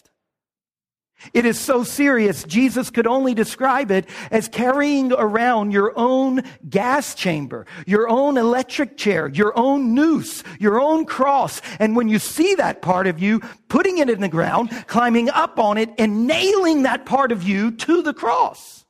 It 1.34 1.46
is 1.46 1.60
so 1.60 1.84
serious, 1.84 2.44
Jesus 2.44 2.90
could 2.90 3.08
only 3.08 3.34
describe 3.34 3.92
it 3.92 4.10
as 4.32 4.48
carrying 4.48 5.14
around 5.14 5.72
your 5.72 5.94
own 5.96 6.44
gas 6.70 7.14
chamber, 7.14 7.66
your 7.86 8.10
own 8.10 8.38
electric 8.38 8.98
chair, 8.98 9.28
your 9.28 9.58
own 9.58 9.94
noose, 9.94 10.44
your 10.60 10.82
own 10.82 11.06
cross. 11.06 11.62
And 11.80 11.96
when 11.96 12.10
you 12.10 12.20
see 12.20 12.56
that 12.56 12.82
part 12.82 13.08
of 13.08 13.20
you, 13.20 13.40
putting 13.70 14.00
it 14.00 14.10
in 14.10 14.20
the 14.20 14.30
ground, 14.30 14.72
climbing 14.88 15.30
up 15.30 15.60
on 15.60 15.78
it, 15.78 15.92
and 15.98 16.26
nailing 16.28 16.84
that 16.84 17.06
part 17.06 17.32
of 17.32 17.44
you 17.44 17.72
to 17.72 18.02
the 18.02 18.14
cross. 18.14 18.86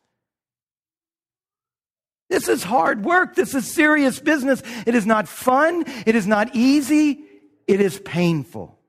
This 2.29 2.47
is 2.47 2.63
hard 2.63 3.03
work. 3.03 3.35
This 3.35 3.53
is 3.53 3.69
serious 3.69 4.19
business. 4.19 4.63
It 4.87 4.95
is 4.95 5.05
not 5.05 5.27
fun. 5.27 5.83
It 6.05 6.15
is 6.15 6.25
not 6.25 6.55
easy. 6.55 7.25
It 7.67 7.81
is 7.81 7.99
painful. 7.99 8.80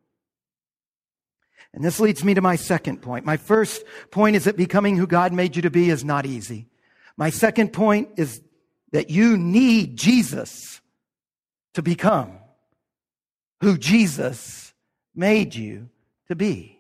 And 1.75 1.83
this 1.83 2.01
leads 2.01 2.23
me 2.23 2.35
to 2.35 2.41
my 2.41 2.57
second 2.57 3.01
point. 3.01 3.25
My 3.25 3.37
first 3.37 3.85
point 4.11 4.37
is 4.37 4.45
that 4.45 4.57
becoming 4.57 4.97
who 4.97 5.07
God 5.07 5.33
made 5.33 5.57
you 5.57 5.63
to 5.63 5.71
be 5.71 5.89
is 5.89 6.05
not 6.05 6.27
easy. 6.27 6.67
My 7.17 7.31
second 7.31 7.73
point 7.73 8.11
is 8.17 8.43
that 8.93 9.11
you 9.11 9.37
need 9.37 9.97
Jesus 9.97 10.81
to 11.75 11.83
become 11.83 12.33
who 13.63 13.79
Jesus 13.79 14.75
made 15.15 15.55
you 15.55 15.89
to 16.29 16.37
be. 16.37 16.79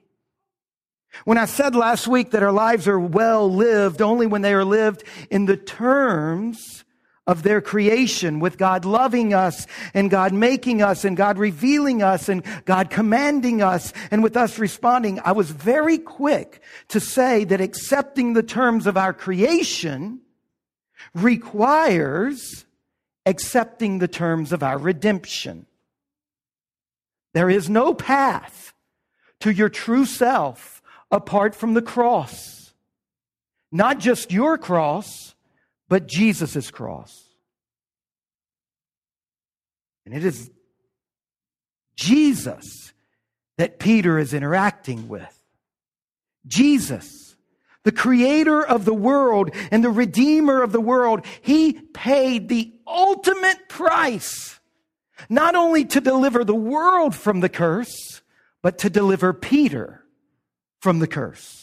When 1.24 1.38
I 1.38 1.44
said 1.44 1.74
last 1.74 2.08
week 2.08 2.30
that 2.30 2.42
our 2.42 2.52
lives 2.52 2.88
are 2.88 2.98
well 2.98 3.52
lived 3.52 4.02
only 4.02 4.26
when 4.26 4.42
they 4.42 4.54
are 4.54 4.64
lived 4.64 5.04
in 5.30 5.46
the 5.46 5.56
terms 5.56 6.81
of 7.26 7.42
their 7.42 7.60
creation 7.60 8.40
with 8.40 8.58
God 8.58 8.84
loving 8.84 9.32
us 9.32 9.66
and 9.94 10.10
God 10.10 10.32
making 10.32 10.82
us 10.82 11.04
and 11.04 11.16
God 11.16 11.38
revealing 11.38 12.02
us 12.02 12.28
and 12.28 12.42
God 12.64 12.90
commanding 12.90 13.62
us 13.62 13.92
and 14.10 14.22
with 14.22 14.36
us 14.36 14.58
responding. 14.58 15.20
I 15.24 15.32
was 15.32 15.50
very 15.50 15.98
quick 15.98 16.62
to 16.88 16.98
say 16.98 17.44
that 17.44 17.60
accepting 17.60 18.32
the 18.32 18.42
terms 18.42 18.86
of 18.86 18.96
our 18.96 19.12
creation 19.12 20.20
requires 21.14 22.64
accepting 23.24 23.98
the 23.98 24.08
terms 24.08 24.52
of 24.52 24.62
our 24.62 24.78
redemption. 24.78 25.66
There 27.34 27.48
is 27.48 27.70
no 27.70 27.94
path 27.94 28.74
to 29.40 29.52
your 29.52 29.68
true 29.68 30.06
self 30.06 30.82
apart 31.10 31.54
from 31.54 31.74
the 31.74 31.82
cross. 31.82 32.72
Not 33.70 33.98
just 33.98 34.32
your 34.32 34.58
cross, 34.58 35.34
but 35.92 36.08
Jesus' 36.08 36.70
cross. 36.70 37.22
And 40.06 40.14
it 40.14 40.24
is 40.24 40.50
Jesus 41.96 42.94
that 43.58 43.78
Peter 43.78 44.18
is 44.18 44.32
interacting 44.32 45.06
with. 45.06 45.38
Jesus, 46.46 47.36
the 47.82 47.92
creator 47.92 48.66
of 48.66 48.86
the 48.86 48.94
world 48.94 49.50
and 49.70 49.84
the 49.84 49.90
redeemer 49.90 50.62
of 50.62 50.72
the 50.72 50.80
world, 50.80 51.26
he 51.42 51.74
paid 51.74 52.48
the 52.48 52.72
ultimate 52.86 53.68
price, 53.68 54.58
not 55.28 55.54
only 55.54 55.84
to 55.84 56.00
deliver 56.00 56.42
the 56.42 56.54
world 56.54 57.14
from 57.14 57.40
the 57.40 57.50
curse, 57.50 58.22
but 58.62 58.78
to 58.78 58.88
deliver 58.88 59.34
Peter 59.34 60.02
from 60.80 61.00
the 61.00 61.06
curse. 61.06 61.61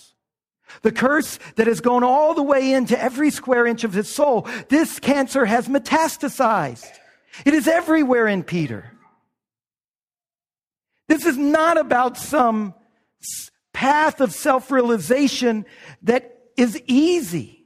The 0.81 0.91
curse 0.91 1.39
that 1.55 1.67
has 1.67 1.81
gone 1.81 2.03
all 2.03 2.33
the 2.33 2.43
way 2.43 2.71
into 2.71 2.99
every 3.01 3.31
square 3.31 3.65
inch 3.65 3.83
of 3.83 3.93
his 3.93 4.13
soul. 4.13 4.47
This 4.69 4.99
cancer 4.99 5.45
has 5.45 5.67
metastasized. 5.67 6.91
It 7.45 7.53
is 7.53 7.67
everywhere 7.67 8.27
in 8.27 8.43
Peter. 8.43 8.91
This 11.07 11.25
is 11.25 11.37
not 11.37 11.77
about 11.77 12.17
some 12.17 12.73
path 13.73 14.21
of 14.21 14.31
self 14.31 14.71
realization 14.71 15.65
that 16.03 16.37
is 16.55 16.81
easy. 16.85 17.58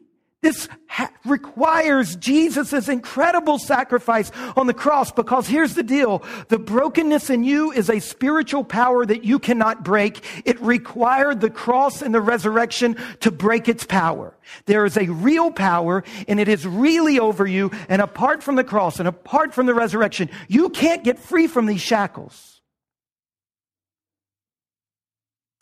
This 0.43 0.67
ha- 0.87 1.09
requires 1.23 2.17
Jesus' 2.17 2.89
incredible 2.89 3.57
sacrifice 3.57 4.29
on 4.57 4.67
the 4.67 4.73
cross 4.73 5.09
because 5.09 5.47
here's 5.47 5.73
the 5.73 5.83
deal. 5.83 6.21
The 6.49 6.59
brokenness 6.59 7.29
in 7.29 7.45
you 7.45 7.71
is 7.71 7.89
a 7.89 8.01
spiritual 8.01 8.65
power 8.65 9.05
that 9.05 9.23
you 9.23 9.39
cannot 9.39 9.85
break. 9.85 10.43
It 10.43 10.59
required 10.61 11.39
the 11.39 11.49
cross 11.49 12.01
and 12.01 12.13
the 12.13 12.19
resurrection 12.19 12.97
to 13.21 13.31
break 13.31 13.69
its 13.69 13.85
power. 13.85 14.35
There 14.65 14.83
is 14.83 14.97
a 14.97 15.05
real 15.05 15.49
power 15.49 16.03
and 16.27 16.41
it 16.41 16.49
is 16.49 16.67
really 16.67 17.19
over 17.19 17.47
you. 17.47 17.71
And 17.87 18.01
apart 18.01 18.43
from 18.43 18.57
the 18.57 18.65
cross 18.65 18.99
and 18.99 19.07
apart 19.07 19.53
from 19.53 19.65
the 19.65 19.73
resurrection, 19.73 20.29
you 20.49 20.69
can't 20.71 21.05
get 21.05 21.19
free 21.19 21.47
from 21.47 21.67
these 21.67 21.81
shackles. 21.81 22.59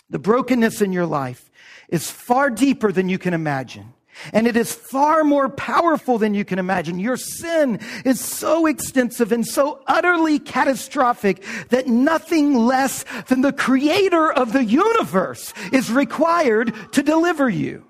The 0.09 0.17
brokenness 0.17 0.81
in 0.81 0.91
your 0.91 1.05
life 1.05 1.51
is 1.87 2.09
far 2.09 2.49
deeper 2.49 2.91
than 2.91 3.09
you 3.09 3.19
can 3.19 3.35
imagine. 3.35 3.93
And 4.33 4.47
it 4.47 4.55
is 4.55 4.73
far 4.73 5.23
more 5.23 5.49
powerful 5.49 6.17
than 6.17 6.33
you 6.33 6.45
can 6.45 6.59
imagine. 6.59 6.99
Your 6.99 7.17
sin 7.17 7.79
is 8.05 8.19
so 8.19 8.65
extensive 8.65 9.31
and 9.31 9.45
so 9.45 9.81
utterly 9.87 10.39
catastrophic 10.39 11.43
that 11.69 11.87
nothing 11.87 12.55
less 12.55 13.03
than 13.27 13.41
the 13.41 13.53
creator 13.53 14.31
of 14.31 14.53
the 14.53 14.63
universe 14.63 15.53
is 15.71 15.91
required 15.91 16.73
to 16.93 17.03
deliver 17.03 17.49
you. 17.49 17.85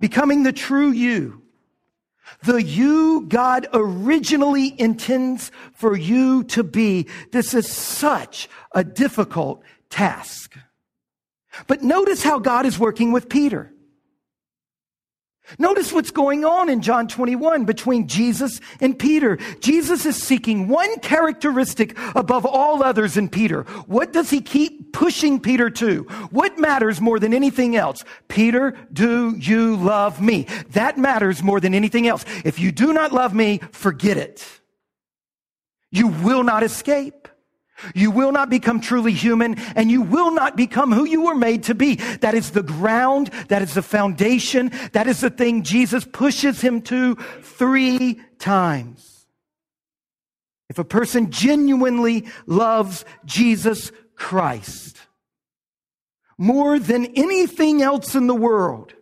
Becoming 0.00 0.42
the 0.42 0.52
true 0.52 0.90
you. 0.90 1.42
The 2.42 2.62
you 2.62 3.26
God 3.28 3.66
originally 3.72 4.78
intends 4.80 5.50
for 5.74 5.96
you 5.96 6.44
to 6.44 6.62
be. 6.62 7.06
This 7.32 7.54
is 7.54 7.70
such 7.70 8.48
a 8.72 8.82
difficult 8.82 9.62
task. 9.90 10.56
But 11.66 11.82
notice 11.82 12.22
how 12.22 12.38
God 12.38 12.64
is 12.64 12.78
working 12.78 13.12
with 13.12 13.28
Peter. 13.28 13.72
Notice 15.58 15.92
what's 15.92 16.10
going 16.10 16.44
on 16.44 16.68
in 16.68 16.82
John 16.82 17.08
21 17.08 17.64
between 17.64 18.06
Jesus 18.06 18.60
and 18.80 18.98
Peter. 18.98 19.36
Jesus 19.60 20.06
is 20.06 20.20
seeking 20.20 20.68
one 20.68 20.98
characteristic 21.00 21.98
above 22.14 22.46
all 22.46 22.82
others 22.82 23.16
in 23.16 23.28
Peter. 23.28 23.62
What 23.86 24.12
does 24.12 24.30
he 24.30 24.40
keep 24.40 24.92
pushing 24.92 25.40
Peter 25.40 25.70
to? 25.70 26.02
What 26.30 26.58
matters 26.58 27.00
more 27.00 27.18
than 27.18 27.34
anything 27.34 27.76
else? 27.76 28.04
Peter, 28.28 28.76
do 28.92 29.36
you 29.36 29.76
love 29.76 30.20
me? 30.20 30.46
That 30.70 30.98
matters 30.98 31.42
more 31.42 31.60
than 31.60 31.74
anything 31.74 32.06
else. 32.06 32.24
If 32.44 32.58
you 32.58 32.72
do 32.72 32.92
not 32.92 33.12
love 33.12 33.34
me, 33.34 33.60
forget 33.72 34.16
it. 34.16 34.46
You 35.90 36.08
will 36.08 36.44
not 36.44 36.62
escape. 36.62 37.28
You 37.94 38.10
will 38.10 38.32
not 38.32 38.50
become 38.50 38.80
truly 38.80 39.12
human 39.12 39.56
and 39.74 39.90
you 39.90 40.02
will 40.02 40.30
not 40.32 40.56
become 40.56 40.92
who 40.92 41.04
you 41.04 41.22
were 41.22 41.34
made 41.34 41.64
to 41.64 41.74
be. 41.74 41.96
That 41.96 42.34
is 42.34 42.50
the 42.50 42.62
ground. 42.62 43.28
That 43.48 43.62
is 43.62 43.74
the 43.74 43.82
foundation. 43.82 44.72
That 44.92 45.06
is 45.06 45.20
the 45.20 45.30
thing 45.30 45.62
Jesus 45.62 46.04
pushes 46.04 46.60
him 46.60 46.82
to 46.82 47.16
three 47.42 48.20
times. 48.38 49.26
If 50.68 50.78
a 50.78 50.84
person 50.84 51.30
genuinely 51.30 52.28
loves 52.46 53.04
Jesus 53.24 53.90
Christ 54.14 54.98
more 56.38 56.78
than 56.78 57.06
anything 57.16 57.82
else 57.82 58.14
in 58.14 58.28
the 58.28 58.34
world, 58.34 58.94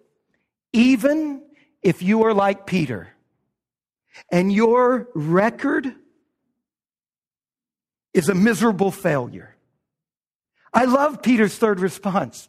even 0.72 1.42
if 1.82 2.02
you 2.02 2.24
are 2.24 2.34
like 2.34 2.66
Peter 2.66 3.14
and 4.30 4.52
your 4.52 5.08
record 5.14 5.94
is 8.18 8.28
a 8.28 8.34
miserable 8.34 8.90
failure. 8.90 9.54
I 10.74 10.84
love 10.84 11.22
Peter's 11.22 11.56
third 11.56 11.78
response. 11.78 12.48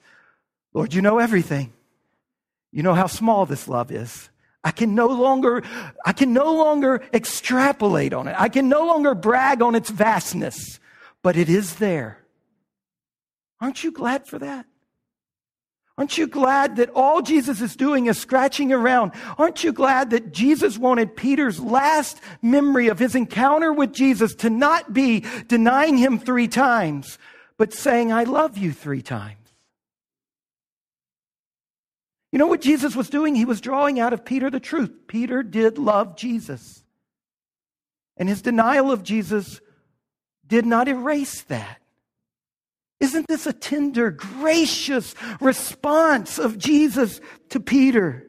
Lord, 0.74 0.94
you 0.94 1.02
know 1.02 1.20
everything. 1.20 1.72
You 2.72 2.84
know 2.84 2.96
how 2.96 3.08
small 3.08 3.46
this 3.46 3.68
love 3.68 3.92
is. 3.92 4.30
I 4.64 4.72
can 4.72 4.96
no 4.96 5.08
longer, 5.08 5.64
I 6.06 6.12
can 6.12 6.34
no 6.34 6.54
longer 6.56 7.02
extrapolate 7.14 8.14
on 8.14 8.28
it. 8.28 8.36
I 8.38 8.50
can 8.50 8.68
no 8.68 8.86
longer 8.86 9.14
brag 9.14 9.62
on 9.62 9.76
its 9.76 9.90
vastness, 9.90 10.80
but 11.22 11.38
it 11.38 11.50
is 11.50 11.76
there. 11.76 12.18
Aren't 13.62 13.84
you 13.84 13.92
glad 13.92 14.28
for 14.28 14.40
that? 14.40 14.66
Aren't 16.00 16.18
you 16.18 16.28
glad 16.28 16.78
that 16.78 16.92
all 16.96 17.22
Jesus 17.22 17.60
is 17.60 17.76
doing 17.76 18.06
is 18.06 18.18
scratching 18.18 18.72
around? 18.72 19.12
Aren't 19.38 19.66
you 19.66 19.74
glad 19.74 20.12
that 20.12 20.32
Jesus 20.32 20.78
wanted 20.78 21.14
Peter's 21.14 21.60
last 21.60 22.22
memory 22.42 22.88
of 22.88 23.00
his 23.00 23.16
encounter 23.16 23.74
with 23.74 23.92
Jesus 23.92 24.34
to 24.36 24.50
not 24.50 24.94
be 24.94 25.26
denying 25.50 25.98
him 25.98 26.18
three 26.18 26.48
times, 26.48 27.20
but 27.58 27.74
saying, 27.74 28.14
I 28.14 28.24
love 28.24 28.58
you 28.58 28.72
three 28.72 29.02
times? 29.02 29.36
You 32.32 32.40
know 32.40 32.48
what 32.48 32.62
Jesus 32.62 32.96
was 32.96 33.10
doing? 33.10 33.36
He 33.36 33.44
was 33.44 33.60
drawing 33.60 34.00
out 34.00 34.14
of 34.14 34.24
Peter 34.24 34.50
the 34.50 34.62
truth. 34.62 35.06
Peter 35.06 35.44
did 35.44 35.78
love 35.78 36.16
Jesus. 36.16 36.82
And 38.16 38.30
his 38.30 38.42
denial 38.42 38.90
of 38.90 39.04
Jesus 39.04 39.60
did 40.48 40.66
not 40.66 40.88
erase 40.88 41.42
that. 41.42 41.82
Isn't 43.00 43.28
this 43.28 43.48
a 43.48 43.54
tender, 43.54 44.12
gracious 44.12 45.16
response 45.40 46.38
of 46.38 46.58
Jesus 46.58 47.22
to 47.50 47.60
Peter? 47.60 48.26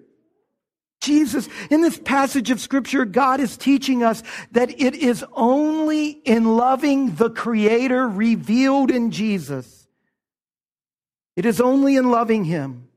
Jesus, 1.00 1.48
in 1.70 1.80
this 1.80 1.98
passage 1.98 2.50
of 2.50 2.60
scripture, 2.60 3.04
God 3.04 3.40
is 3.40 3.56
teaching 3.56 4.02
us 4.02 4.22
that 4.52 4.70
it 4.80 4.94
is 4.94 5.24
only 5.32 6.10
in 6.10 6.56
loving 6.56 7.14
the 7.14 7.30
Creator 7.30 8.06
revealed 8.08 8.90
in 8.90 9.10
Jesus. 9.10 9.88
It 11.36 11.46
is 11.46 11.60
only 11.60 11.96
in 11.96 12.10
loving 12.10 12.44
Him 12.44 12.88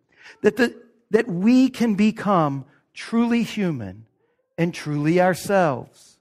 that, 0.42 0.58
the, 0.58 0.76
that 1.12 1.30
we 1.30 1.70
can 1.70 1.96
become 1.96 2.66
truly 2.94 3.42
human 3.42 4.06
and 4.58 4.74
truly 4.74 5.22
ourselves. 5.22 6.18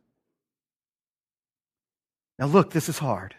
Now, 2.39 2.47
look, 2.47 2.71
this 2.71 2.89
is 2.89 2.99
hard. 2.99 3.35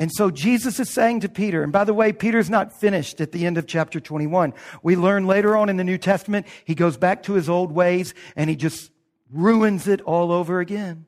And 0.00 0.10
so 0.10 0.30
Jesus 0.30 0.80
is 0.80 0.88
saying 0.88 1.20
to 1.20 1.28
Peter, 1.28 1.62
and 1.62 1.70
by 1.70 1.84
the 1.84 1.92
way, 1.92 2.10
Peter's 2.10 2.48
not 2.48 2.72
finished 2.72 3.20
at 3.20 3.32
the 3.32 3.44
end 3.44 3.58
of 3.58 3.66
chapter 3.66 4.00
21. 4.00 4.54
We 4.82 4.96
learn 4.96 5.26
later 5.26 5.54
on 5.54 5.68
in 5.68 5.76
the 5.76 5.84
New 5.84 5.98
Testament, 5.98 6.46
he 6.64 6.74
goes 6.74 6.96
back 6.96 7.22
to 7.24 7.34
his 7.34 7.50
old 7.50 7.70
ways 7.70 8.14
and 8.34 8.48
he 8.48 8.56
just 8.56 8.90
ruins 9.30 9.86
it 9.86 10.00
all 10.00 10.32
over 10.32 10.58
again. 10.58 11.04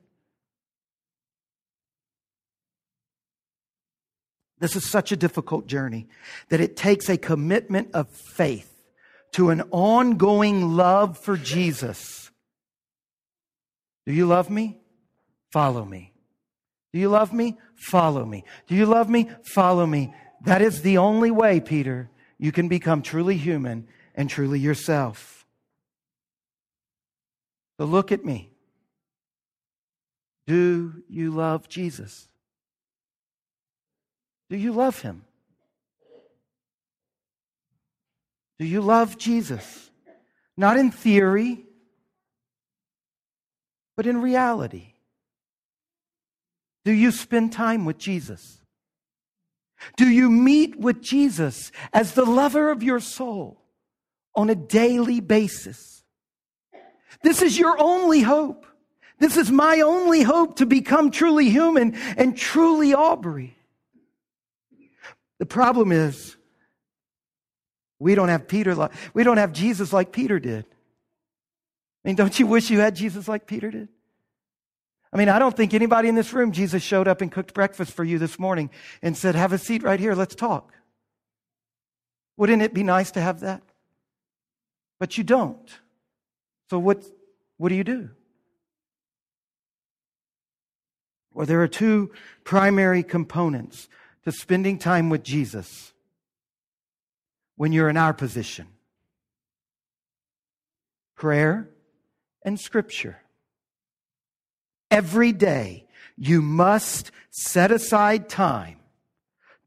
This 4.59 4.75
is 4.75 4.89
such 4.89 5.11
a 5.11 5.17
difficult 5.17 5.65
journey 5.65 6.07
that 6.49 6.61
it 6.61 6.77
takes 6.77 7.09
a 7.09 7.17
commitment 7.17 7.89
of 7.95 8.07
faith 8.09 8.69
to 9.31 9.49
an 9.49 9.63
ongoing 9.71 10.77
love 10.77 11.17
for 11.17 11.35
Jesus. 11.35 12.29
Do 14.05 14.13
you 14.13 14.27
love 14.27 14.51
me? 14.51 14.77
Follow 15.51 15.83
me. 15.83 16.12
Do 16.93 16.99
you 16.99 17.09
love 17.09 17.33
me? 17.33 17.57
Follow 17.75 18.23
me. 18.23 18.43
Do 18.67 18.75
you 18.75 18.85
love 18.85 19.09
me? 19.09 19.29
Follow 19.43 19.85
me. 19.85 20.13
That 20.45 20.61
is 20.61 20.81
the 20.81 20.99
only 20.99 21.31
way, 21.31 21.59
Peter, 21.59 22.09
you 22.37 22.51
can 22.51 22.67
become 22.67 23.01
truly 23.01 23.37
human 23.37 23.87
and 24.13 24.29
truly 24.29 24.59
yourself. 24.59 25.45
So 27.79 27.85
look 27.85 28.11
at 28.11 28.23
me. 28.23 28.51
Do 30.45 31.03
you 31.09 31.31
love 31.31 31.67
Jesus? 31.67 32.27
Do 34.49 34.57
you 34.57 34.71
love 34.71 35.01
him? 35.01 35.23
Do 38.59 38.65
you 38.65 38.81
love 38.81 39.17
Jesus? 39.17 39.89
Not 40.55 40.77
in 40.77 40.91
theory, 40.91 41.65
but 43.95 44.05
in 44.05 44.21
reality. 44.21 44.92
Do 46.85 46.91
you 46.91 47.11
spend 47.11 47.51
time 47.51 47.85
with 47.85 47.97
Jesus? 47.97 48.59
Do 49.97 50.07
you 50.07 50.29
meet 50.29 50.77
with 50.77 51.01
Jesus 51.01 51.71
as 51.93 52.13
the 52.13 52.25
lover 52.25 52.71
of 52.71 52.83
your 52.83 52.99
soul 52.99 53.61
on 54.35 54.49
a 54.49 54.55
daily 54.55 55.19
basis? 55.19 56.03
This 57.21 57.41
is 57.41 57.57
your 57.57 57.79
only 57.79 58.21
hope. 58.21 58.65
This 59.19 59.37
is 59.37 59.51
my 59.51 59.81
only 59.81 60.23
hope 60.23 60.57
to 60.57 60.65
become 60.65 61.11
truly 61.11 61.49
human 61.49 61.95
and 62.17 62.35
truly 62.35 62.93
Aubrey. 62.93 63.57
The 65.39 65.45
problem 65.45 65.91
is, 65.91 66.35
we 67.99 68.15
don't 68.15 68.29
have 68.29 68.47
Peter 68.47 68.75
like, 68.75 68.91
we 69.13 69.23
don't 69.23 69.37
have 69.37 69.53
Jesus 69.53 69.93
like 69.93 70.11
Peter 70.11 70.39
did. 70.39 70.65
I 72.03 72.09
mean, 72.09 72.15
don't 72.15 72.37
you 72.37 72.47
wish 72.47 72.69
you 72.69 72.79
had 72.79 72.95
Jesus 72.95 73.27
like 73.27 73.47
Peter 73.47 73.71
did? 73.71 73.87
I 75.13 75.17
mean, 75.17 75.29
I 75.29 75.37
don't 75.37 75.55
think 75.55 75.75
anybody 75.75 76.09
in 76.09 76.15
this 76.15 76.33
room, 76.33 76.51
Jesus 76.51 76.81
showed 76.81 77.07
up 77.07 77.21
and 77.21 77.31
cooked 77.31 77.53
breakfast 77.53 77.93
for 77.93 78.03
you 78.03 78.17
this 78.17 78.39
morning 78.39 78.71
and 79.03 79.15
said, 79.15 79.35
Have 79.35 79.53
a 79.53 79.59
seat 79.59 79.83
right 79.83 79.99
here, 79.99 80.15
let's 80.15 80.33
talk. 80.33 80.73
Wouldn't 82.35 82.63
it 82.63 82.73
be 82.73 82.81
nice 82.81 83.11
to 83.11 83.21
have 83.21 83.41
that? 83.41 83.61
But 84.99 85.17
you 85.17 85.23
don't. 85.23 85.69
So, 86.71 86.79
what, 86.79 87.03
what 87.57 87.69
do 87.69 87.75
you 87.75 87.83
do? 87.83 88.09
Well, 91.31 91.45
there 91.45 91.61
are 91.61 91.67
two 91.67 92.11
primary 92.43 93.03
components 93.03 93.89
to 94.23 94.31
spending 94.31 94.79
time 94.79 95.09
with 95.09 95.23
Jesus 95.23 95.93
when 97.55 97.71
you're 97.71 97.89
in 97.89 97.97
our 97.97 98.13
position 98.13 98.67
prayer 101.15 101.69
and 102.43 102.59
scripture. 102.59 103.22
Every 104.93 105.31
day, 105.31 105.87
you 106.19 106.39
must 106.43 107.09
set 107.31 107.71
aside 107.71 108.29
time 108.29 108.77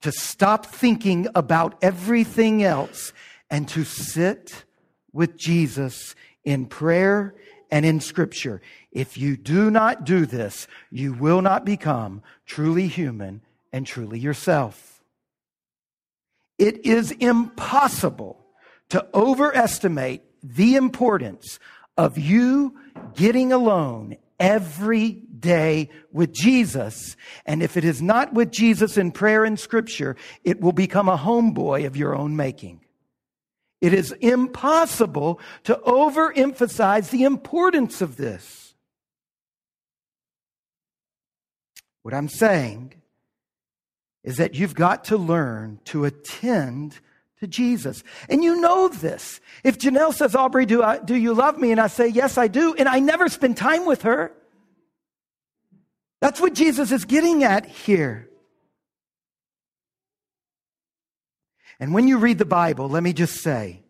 to 0.03 0.13
stop 0.13 0.65
thinking 0.67 1.27
about 1.35 1.77
everything 1.83 2.63
else 2.63 3.13
and 3.51 3.69
to 3.71 3.83
sit 3.83 4.65
with 5.13 5.37
Jesus 5.37 6.15
in 6.45 6.67
prayer 6.67 7.35
and 7.73 7.85
in 7.85 7.99
scripture. 7.99 8.63
If 8.93 9.19
you 9.19 9.37
do 9.37 9.69
not 9.69 10.05
do 10.05 10.27
this, 10.27 10.69
you 10.93 11.13
will 11.13 11.43
not 11.43 11.65
become 11.65 12.23
truly 12.47 12.87
human 12.87 13.41
and 13.73 13.85
truly 13.85 14.21
yourself. 14.21 15.03
It 16.57 16.87
is 16.87 17.11
impossible 17.11 18.47
to 18.91 19.05
overestimate 19.13 20.23
the 20.41 20.77
importance 20.77 21.59
of 21.97 22.17
you 22.17 22.79
getting 23.17 23.53
alone 23.53 24.19
every 24.39 25.13
day 25.39 25.91
with 26.13 26.33
Jesus. 26.33 27.17
And 27.45 27.63
if 27.63 27.77
it 27.77 27.85
is 27.85 28.03
not 28.03 28.33
with 28.33 28.51
Jesus 28.51 28.97
in 28.97 29.13
prayer 29.13 29.45
and 29.45 29.59
scripture, 29.59 30.17
it 30.45 30.61
will 30.61 30.73
become 30.73 31.09
a 31.09 31.19
homeboy 31.19 31.87
of 31.87 31.97
your 31.97 32.15
own 32.15 32.37
making. 32.37 32.81
It 33.81 33.93
is 33.93 34.13
impossible 34.13 35.41
to 35.65 35.75
overemphasize 35.87 37.11
the 37.11 37.25
importance 37.25 38.01
of 38.01 38.17
this. 38.17 38.75
What 42.03 42.15
I'm 42.15 42.29
saying 42.29 42.95
is 44.23 44.37
that 44.39 44.55
you've 44.55 44.75
got 44.75 45.05
to 45.05 45.17
learn 45.17 45.81
to 45.87 46.05
attend 46.05 47.01
to 47.41 47.47
Jesus. 47.47 48.03
And 48.29 48.43
you 48.43 48.61
know 48.61 48.89
this. 48.89 49.41
If 49.63 49.79
Janelle 49.79 50.15
says, 50.15 50.35
Aubrey, 50.35 50.67
do, 50.67 50.83
I, 50.83 50.99
do 50.99 51.15
you 51.15 51.35
love 51.35 51.59
me? 51.59 51.71
And 51.71 51.81
I 51.81 51.89
say, 51.89 52.09
yes, 52.09 52.39
I 52.39 52.49
do. 52.49 52.75
And 52.75 52.89
I 52.89 53.01
never 53.01 53.29
spend 53.29 53.57
time 53.57 53.85
with 53.85 54.03
her. 54.03 54.33
That's 56.21 56.41
what 56.41 56.55
Jesus 56.55 56.93
is 56.93 57.05
getting 57.05 57.45
at 57.45 57.67
here. 57.67 58.29
And 61.79 61.93
when 61.93 62.09
you 62.09 62.17
read 62.17 62.39
the 62.39 62.47
Bible, 62.47 62.89
let 62.89 63.03
me 63.03 63.13
just 63.13 63.43
say, 63.43 63.83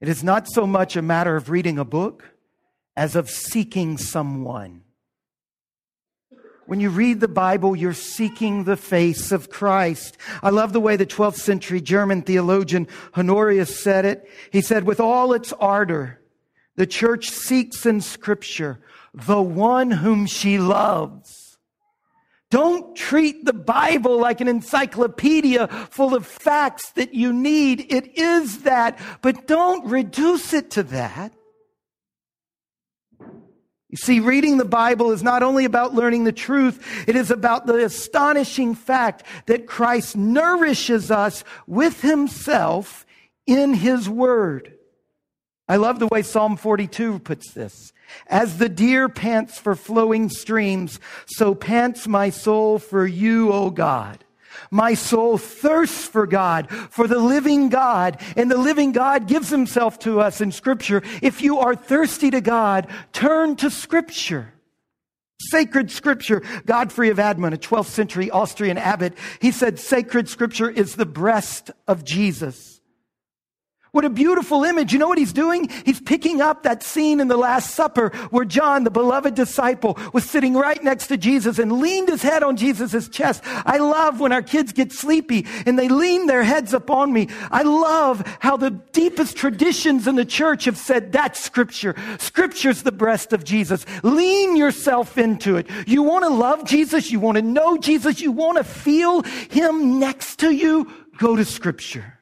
it 0.00 0.08
is 0.08 0.22
not 0.22 0.46
so 0.48 0.66
much 0.66 0.96
a 0.96 1.02
matter 1.02 1.34
of 1.34 1.50
reading 1.50 1.78
a 1.78 1.84
book 1.84 2.30
as 2.96 3.16
of 3.16 3.28
seeking 3.28 3.98
someone. 3.98 4.82
When 6.66 6.80
you 6.80 6.90
read 6.90 7.20
the 7.20 7.28
Bible, 7.28 7.74
you're 7.74 7.92
seeking 7.92 8.64
the 8.64 8.76
face 8.76 9.32
of 9.32 9.50
Christ. 9.50 10.16
I 10.42 10.50
love 10.50 10.72
the 10.72 10.80
way 10.80 10.96
the 10.96 11.06
12th 11.06 11.36
century 11.36 11.80
German 11.80 12.22
theologian 12.22 12.86
Honorius 13.16 13.82
said 13.82 14.04
it. 14.04 14.28
He 14.50 14.60
said, 14.60 14.84
with 14.84 15.00
all 15.00 15.32
its 15.32 15.52
ardor, 15.54 16.20
the 16.76 16.86
church 16.86 17.30
seeks 17.30 17.84
in 17.84 18.00
scripture 18.00 18.80
the 19.12 19.42
one 19.42 19.90
whom 19.90 20.26
she 20.26 20.58
loves. 20.58 21.58
Don't 22.50 22.94
treat 22.94 23.44
the 23.44 23.52
Bible 23.52 24.18
like 24.18 24.40
an 24.40 24.48
encyclopedia 24.48 25.68
full 25.90 26.14
of 26.14 26.26
facts 26.26 26.90
that 26.92 27.14
you 27.14 27.32
need. 27.32 27.92
It 27.92 28.18
is 28.18 28.62
that, 28.62 28.98
but 29.22 29.46
don't 29.46 29.86
reduce 29.86 30.52
it 30.52 30.70
to 30.72 30.82
that. 30.84 31.32
You 33.92 33.98
see, 33.98 34.20
reading 34.20 34.56
the 34.56 34.64
Bible 34.64 35.12
is 35.12 35.22
not 35.22 35.42
only 35.42 35.66
about 35.66 35.94
learning 35.94 36.24
the 36.24 36.32
truth, 36.32 37.04
it 37.06 37.14
is 37.14 37.30
about 37.30 37.66
the 37.66 37.84
astonishing 37.84 38.74
fact 38.74 39.22
that 39.44 39.66
Christ 39.66 40.16
nourishes 40.16 41.10
us 41.10 41.44
with 41.66 42.00
himself 42.00 43.04
in 43.46 43.74
his 43.74 44.08
word. 44.08 44.72
I 45.68 45.76
love 45.76 45.98
the 45.98 46.06
way 46.06 46.22
Psalm 46.22 46.56
42 46.56 47.18
puts 47.18 47.52
this. 47.52 47.92
As 48.26 48.56
the 48.56 48.70
deer 48.70 49.10
pants 49.10 49.58
for 49.58 49.74
flowing 49.74 50.30
streams, 50.30 50.98
so 51.26 51.54
pants 51.54 52.08
my 52.08 52.30
soul 52.30 52.78
for 52.78 53.06
you, 53.06 53.52
O 53.52 53.68
God. 53.68 54.24
My 54.70 54.94
soul 54.94 55.38
thirsts 55.38 56.06
for 56.06 56.26
God, 56.26 56.70
for 56.70 57.06
the 57.06 57.18
living 57.18 57.68
God, 57.68 58.20
and 58.36 58.50
the 58.50 58.58
living 58.58 58.92
God 58.92 59.26
gives 59.26 59.50
himself 59.50 59.98
to 60.00 60.20
us 60.20 60.40
in 60.40 60.52
scripture. 60.52 61.02
If 61.20 61.42
you 61.42 61.58
are 61.58 61.74
thirsty 61.74 62.30
to 62.30 62.40
God, 62.40 62.88
turn 63.12 63.56
to 63.56 63.70
scripture. 63.70 64.52
Sacred 65.40 65.90
scripture. 65.90 66.42
Godfrey 66.66 67.10
of 67.10 67.18
Admont, 67.18 67.54
a 67.54 67.58
12th 67.58 67.86
century 67.86 68.30
Austrian 68.30 68.78
abbot, 68.78 69.14
he 69.40 69.50
said 69.50 69.78
sacred 69.78 70.28
scripture 70.28 70.70
is 70.70 70.94
the 70.94 71.06
breast 71.06 71.70
of 71.88 72.04
Jesus. 72.04 72.71
What 73.92 74.06
a 74.06 74.10
beautiful 74.10 74.64
image. 74.64 74.94
You 74.94 74.98
know 74.98 75.08
what 75.08 75.18
he's 75.18 75.34
doing? 75.34 75.68
He's 75.84 76.00
picking 76.00 76.40
up 76.40 76.62
that 76.62 76.82
scene 76.82 77.20
in 77.20 77.28
the 77.28 77.36
Last 77.36 77.74
Supper 77.74 78.08
where 78.30 78.46
John, 78.46 78.84
the 78.84 78.90
beloved 78.90 79.34
disciple, 79.34 79.98
was 80.14 80.24
sitting 80.24 80.54
right 80.54 80.82
next 80.82 81.08
to 81.08 81.18
Jesus 81.18 81.58
and 81.58 81.70
leaned 81.70 82.08
his 82.08 82.22
head 82.22 82.42
on 82.42 82.56
Jesus' 82.56 83.06
chest. 83.10 83.42
I 83.44 83.76
love 83.76 84.18
when 84.18 84.32
our 84.32 84.40
kids 84.40 84.72
get 84.72 84.92
sleepy 84.92 85.46
and 85.66 85.78
they 85.78 85.90
lean 85.90 86.26
their 86.26 86.42
heads 86.42 86.72
upon 86.72 87.12
me. 87.12 87.28
I 87.50 87.64
love 87.64 88.26
how 88.40 88.56
the 88.56 88.70
deepest 88.70 89.36
traditions 89.36 90.06
in 90.06 90.14
the 90.14 90.24
church 90.24 90.64
have 90.64 90.78
said 90.78 91.12
that's 91.12 91.38
scripture. 91.38 91.94
Scripture's 92.18 92.84
the 92.84 92.92
breast 92.92 93.34
of 93.34 93.44
Jesus. 93.44 93.84
Lean 94.02 94.56
yourself 94.56 95.18
into 95.18 95.56
it. 95.56 95.68
You 95.86 96.02
want 96.02 96.24
to 96.24 96.30
love 96.30 96.64
Jesus? 96.64 97.10
You 97.10 97.20
want 97.20 97.36
to 97.36 97.42
know 97.42 97.76
Jesus? 97.76 98.22
You 98.22 98.32
want 98.32 98.56
to 98.56 98.64
feel 98.64 99.20
him 99.50 99.98
next 99.98 100.38
to 100.38 100.50
you? 100.50 100.90
Go 101.18 101.36
to 101.36 101.44
scripture. 101.44 102.20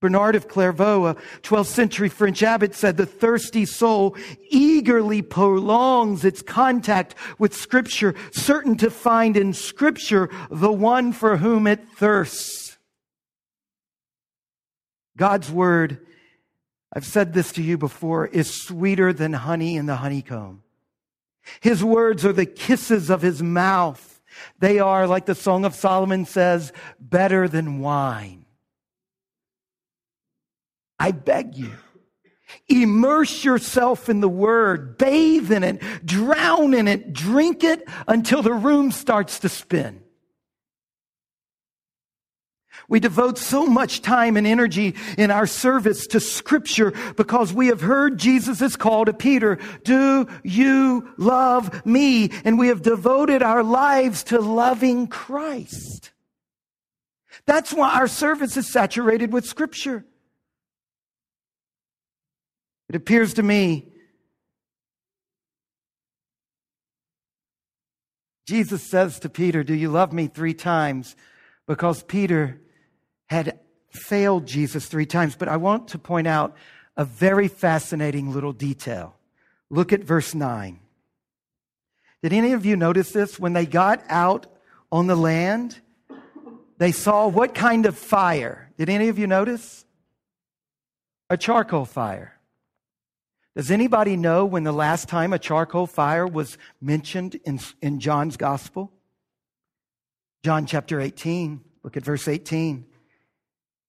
Bernard 0.00 0.36
of 0.36 0.46
Clairvaux, 0.46 1.06
a 1.06 1.14
12th 1.42 1.66
century 1.66 2.08
French 2.08 2.42
abbot, 2.42 2.74
said 2.74 2.96
the 2.96 3.06
thirsty 3.06 3.64
soul 3.64 4.16
eagerly 4.48 5.22
prolongs 5.22 6.24
its 6.24 6.40
contact 6.40 7.16
with 7.38 7.52
Scripture, 7.52 8.14
certain 8.30 8.76
to 8.76 8.90
find 8.90 9.36
in 9.36 9.52
Scripture 9.52 10.30
the 10.50 10.70
one 10.70 11.12
for 11.12 11.38
whom 11.38 11.66
it 11.66 11.88
thirsts. 11.96 12.78
God's 15.16 15.50
Word, 15.50 15.98
I've 16.92 17.04
said 17.04 17.34
this 17.34 17.50
to 17.52 17.62
you 17.62 17.76
before, 17.76 18.28
is 18.28 18.54
sweeter 18.54 19.12
than 19.12 19.32
honey 19.32 19.76
in 19.76 19.86
the 19.86 19.96
honeycomb. 19.96 20.62
His 21.60 21.82
words 21.82 22.24
are 22.24 22.32
the 22.32 22.46
kisses 22.46 23.10
of 23.10 23.22
His 23.22 23.42
mouth. 23.42 24.20
They 24.60 24.78
are, 24.78 25.08
like 25.08 25.26
the 25.26 25.34
Song 25.34 25.64
of 25.64 25.74
Solomon 25.74 26.24
says, 26.24 26.72
better 27.00 27.48
than 27.48 27.80
wine. 27.80 28.44
I 30.98 31.12
beg 31.12 31.56
you. 31.56 31.72
Immerse 32.68 33.44
yourself 33.44 34.08
in 34.08 34.20
the 34.20 34.28
word, 34.28 34.98
bathe 34.98 35.52
in 35.52 35.64
it, 35.64 36.06
drown 36.06 36.74
in 36.74 36.88
it, 36.88 37.12
drink 37.12 37.62
it 37.62 37.86
until 38.06 38.42
the 38.42 38.52
room 38.52 38.90
starts 38.90 39.40
to 39.40 39.48
spin. 39.48 40.02
We 42.88 43.00
devote 43.00 43.36
so 43.36 43.66
much 43.66 44.00
time 44.00 44.38
and 44.38 44.46
energy 44.46 44.94
in 45.18 45.30
our 45.30 45.46
service 45.46 46.06
to 46.08 46.20
scripture 46.20 46.94
because 47.16 47.52
we 47.52 47.66
have 47.66 47.82
heard 47.82 48.16
Jesus' 48.16 48.76
call 48.76 49.04
to 49.04 49.12
Peter, 49.12 49.58
do 49.84 50.26
you 50.42 51.12
love 51.18 51.84
me? 51.84 52.30
And 52.44 52.58
we 52.58 52.68
have 52.68 52.80
devoted 52.80 53.42
our 53.42 53.62
lives 53.62 54.24
to 54.24 54.40
loving 54.40 55.06
Christ. 55.06 56.12
That's 57.44 57.74
why 57.74 57.94
our 57.94 58.08
service 58.08 58.56
is 58.56 58.72
saturated 58.72 59.34
with 59.34 59.44
scripture. 59.44 60.06
It 62.88 62.96
appears 62.96 63.34
to 63.34 63.42
me 63.42 63.92
Jesus 68.48 68.82
says 68.82 69.18
to 69.20 69.28
Peter, 69.28 69.62
Do 69.62 69.74
you 69.74 69.90
love 69.90 70.10
me 70.10 70.26
three 70.26 70.54
times? 70.54 71.14
Because 71.66 72.02
Peter 72.02 72.58
had 73.26 73.58
failed 73.90 74.46
Jesus 74.46 74.86
three 74.86 75.04
times. 75.04 75.36
But 75.36 75.48
I 75.48 75.58
want 75.58 75.88
to 75.88 75.98
point 75.98 76.26
out 76.26 76.56
a 76.96 77.04
very 77.04 77.46
fascinating 77.46 78.32
little 78.32 78.54
detail. 78.54 79.16
Look 79.68 79.92
at 79.92 80.02
verse 80.02 80.34
9. 80.34 80.80
Did 82.22 82.32
any 82.32 82.52
of 82.52 82.64
you 82.64 82.74
notice 82.74 83.10
this? 83.10 83.38
When 83.38 83.52
they 83.52 83.66
got 83.66 84.02
out 84.08 84.46
on 84.90 85.08
the 85.08 85.14
land, 85.14 85.78
they 86.78 86.92
saw 86.92 87.28
what 87.28 87.54
kind 87.54 87.84
of 87.84 87.98
fire? 87.98 88.72
Did 88.78 88.88
any 88.88 89.08
of 89.08 89.18
you 89.18 89.26
notice? 89.26 89.84
A 91.28 91.36
charcoal 91.36 91.84
fire. 91.84 92.37
Does 93.58 93.72
anybody 93.72 94.16
know 94.16 94.46
when 94.46 94.62
the 94.62 94.70
last 94.70 95.08
time 95.08 95.32
a 95.32 95.38
charcoal 95.38 95.88
fire 95.88 96.28
was 96.28 96.56
mentioned 96.80 97.40
in, 97.44 97.58
in 97.82 97.98
John's 97.98 98.36
gospel? 98.36 98.92
John 100.44 100.64
chapter 100.64 101.00
18. 101.00 101.60
Look 101.82 101.96
at 101.96 102.04
verse 102.04 102.28
18. 102.28 102.86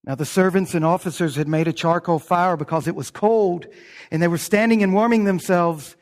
Now 0.05 0.15
the 0.15 0.25
servants 0.25 0.73
and 0.73 0.84
officers 0.84 1.36
had 1.36 1.47
made 1.47 1.67
a 1.67 1.71
charcoal 1.71 2.17
fire 2.17 2.58
because 2.58 2.88
it 2.88 2.95
was 2.95 3.12
cold 3.12 3.67
and 4.10 4.23
they 4.23 4.27
were 4.27 4.39
standing 4.39 4.82
and 4.82 4.91
warming 4.91 5.25
themselves. 5.25 5.95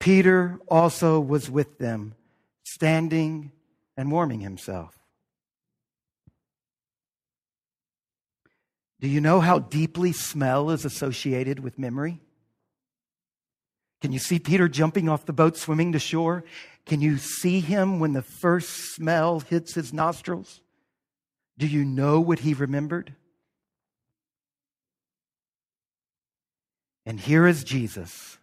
Peter 0.00 0.58
also 0.66 1.20
was 1.20 1.48
with 1.48 1.78
them, 1.78 2.16
standing 2.64 3.52
and 3.96 4.10
warming 4.10 4.40
himself. 4.40 4.98
Do 8.98 9.06
you 9.06 9.20
know 9.20 9.38
how 9.38 9.60
deeply 9.60 10.10
smell 10.10 10.70
is 10.70 10.84
associated 10.84 11.60
with 11.60 11.78
memory? 11.78 12.20
Can 14.00 14.12
you 14.12 14.18
see 14.18 14.38
Peter 14.38 14.68
jumping 14.68 15.08
off 15.08 15.26
the 15.26 15.32
boat, 15.32 15.56
swimming 15.56 15.92
to 15.92 15.98
shore? 15.98 16.44
Can 16.86 17.00
you 17.00 17.18
see 17.18 17.60
him 17.60 18.00
when 18.00 18.14
the 18.14 18.22
first 18.22 18.94
smell 18.94 19.40
hits 19.40 19.74
his 19.74 19.92
nostrils? 19.92 20.60
Do 21.58 21.66
you 21.66 21.84
know 21.84 22.20
what 22.20 22.40
he 22.40 22.54
remembered? 22.54 23.14
And 27.04 27.20
here 27.20 27.46
is 27.46 27.64
Jesus 27.64 28.38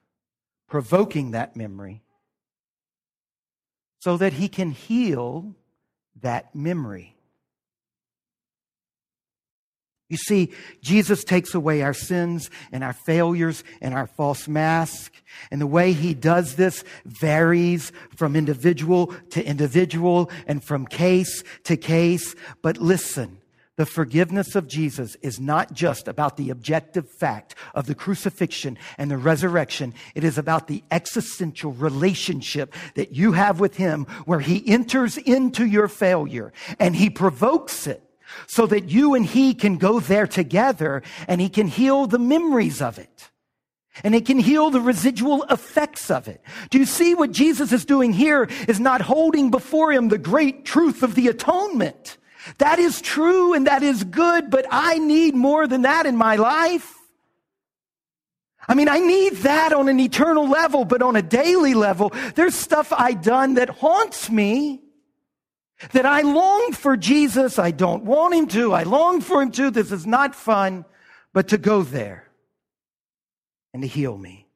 provoking 0.67 1.32
that 1.32 1.56
memory 1.56 2.04
so 4.00 4.17
that 4.17 4.34
he 4.34 4.48
can 4.48 4.72
heal 4.72 5.56
that 6.22 6.54
memory. 6.54 7.17
You 10.10 10.17
see, 10.17 10.54
Jesus 10.82 11.26
takes 11.26 11.54
away 11.54 11.82
our 11.82 11.93
sins 11.93 12.50
and 12.72 12.84
our 12.84 12.93
failures 12.93 13.63
and 13.82 13.93
our 13.93 14.08
false 14.08 14.48
mask. 14.48 15.13
And 15.52 15.60
the 15.60 15.67
way 15.67 15.91
he 15.91 16.13
does 16.13 16.56
this 16.56 16.86
varies 17.06 17.91
from 18.15 18.36
individual 18.36 19.08
to 19.32 19.46
individual 19.46 20.32
and 20.48 20.63
from 20.63 20.86
case 20.86 21.43
to 21.65 21.76
case. 21.76 22.36
But 22.62 22.78
listen, 22.78 23.39
the 23.76 23.86
forgiveness 23.86 24.56
of 24.56 24.67
Jesus 24.67 25.15
is 25.22 25.41
not 25.41 25.74
just 25.74 26.08
about 26.08 26.38
the 26.38 26.52
objective 26.52 27.10
fact 27.10 27.54
of 27.76 27.86
the 27.86 27.93
crucifixion 27.93 28.78
and 28.98 29.12
the 29.12 29.17
resurrection. 29.17 29.93
It 30.15 30.24
is 30.24 30.38
about 30.38 30.67
the 30.67 30.84
existential 30.89 31.74
relationship 31.74 32.74
that 32.96 33.12
you 33.12 33.34
have 33.34 33.60
with 33.60 33.76
him 33.76 34.06
where 34.26 34.39
he 34.39 34.67
enters 34.67 35.17
into 35.17 35.65
your 35.65 35.89
failure 35.89 36.54
and 36.80 36.96
he 36.96 37.10
provokes 37.10 37.88
it 37.88 38.07
so 38.48 38.66
that 38.68 38.90
you 38.90 39.16
and 39.16 39.26
he 39.26 39.54
can 39.54 39.78
go 39.78 40.00
there 40.00 40.28
together 40.28 41.04
and 41.28 41.42
he 41.42 41.50
can 41.50 41.68
heal 41.68 42.08
the 42.08 42.20
memories 42.20 42.82
of 42.82 42.98
it. 42.98 43.30
And 44.04 44.13
it 44.13 44.26
can 44.26 44.38
heal 44.38 44.70
the 44.70 44.82
residual 44.82 45.44
effects 45.44 46.12
of 46.12 46.28
it. 46.28 46.42
Do 46.70 46.78
you 46.78 46.86
see 46.86 47.16
what 47.16 47.32
Jesus 47.32 47.72
is 47.72 47.86
doing 47.86 48.13
here 48.13 48.48
is 48.68 48.80
not 48.80 49.02
holding 49.02 49.50
before 49.50 49.92
him 49.92 50.10
the 50.10 50.20
great 50.20 50.66
truth 50.66 51.02
of 51.02 51.16
the 51.16 51.28
atonement. 51.28 52.18
That 52.60 52.80
is 52.80 53.02
true 53.02 53.54
and 53.54 53.68
that 53.68 53.84
is 53.84 54.04
good, 54.04 54.50
but 54.50 54.66
I 54.70 55.00
need 55.00 55.36
more 55.36 55.68
than 55.68 55.82
that 55.82 56.06
in 56.06 56.16
my 56.16 56.36
life. 56.36 56.94
I 58.70 58.76
mean, 58.76 58.90
I 58.90 59.00
need 59.00 59.34
that 59.38 59.72
on 59.74 59.88
an 59.88 60.00
eternal 60.00 60.48
level, 60.50 60.84
but 60.84 61.02
on 61.02 61.16
a 61.16 61.22
daily 61.22 61.74
level, 61.74 62.12
there's 62.36 62.54
stuff 62.54 62.92
I 62.96 63.13
done 63.13 63.54
that 63.56 63.70
haunts 63.70 64.30
me. 64.30 64.82
That 65.92 66.06
I 66.06 66.22
long 66.22 66.72
for 66.72 66.98
Jesus. 66.98 67.60
I 67.60 67.72
don't 67.72 68.04
want 68.04 68.34
him 68.34 68.48
to. 68.48 68.74
I 68.74 68.84
long 68.84 69.22
for 69.22 69.42
him 69.42 69.52
to. 69.52 69.70
This 69.70 69.92
is 69.92 70.08
not 70.08 70.34
fun, 70.34 70.86
but 71.34 71.50
to 71.50 71.58
go 71.58 71.84
there 71.84 72.28
and 73.74 73.84
to 73.84 73.88
heal 73.88 74.18
me. 74.18 74.48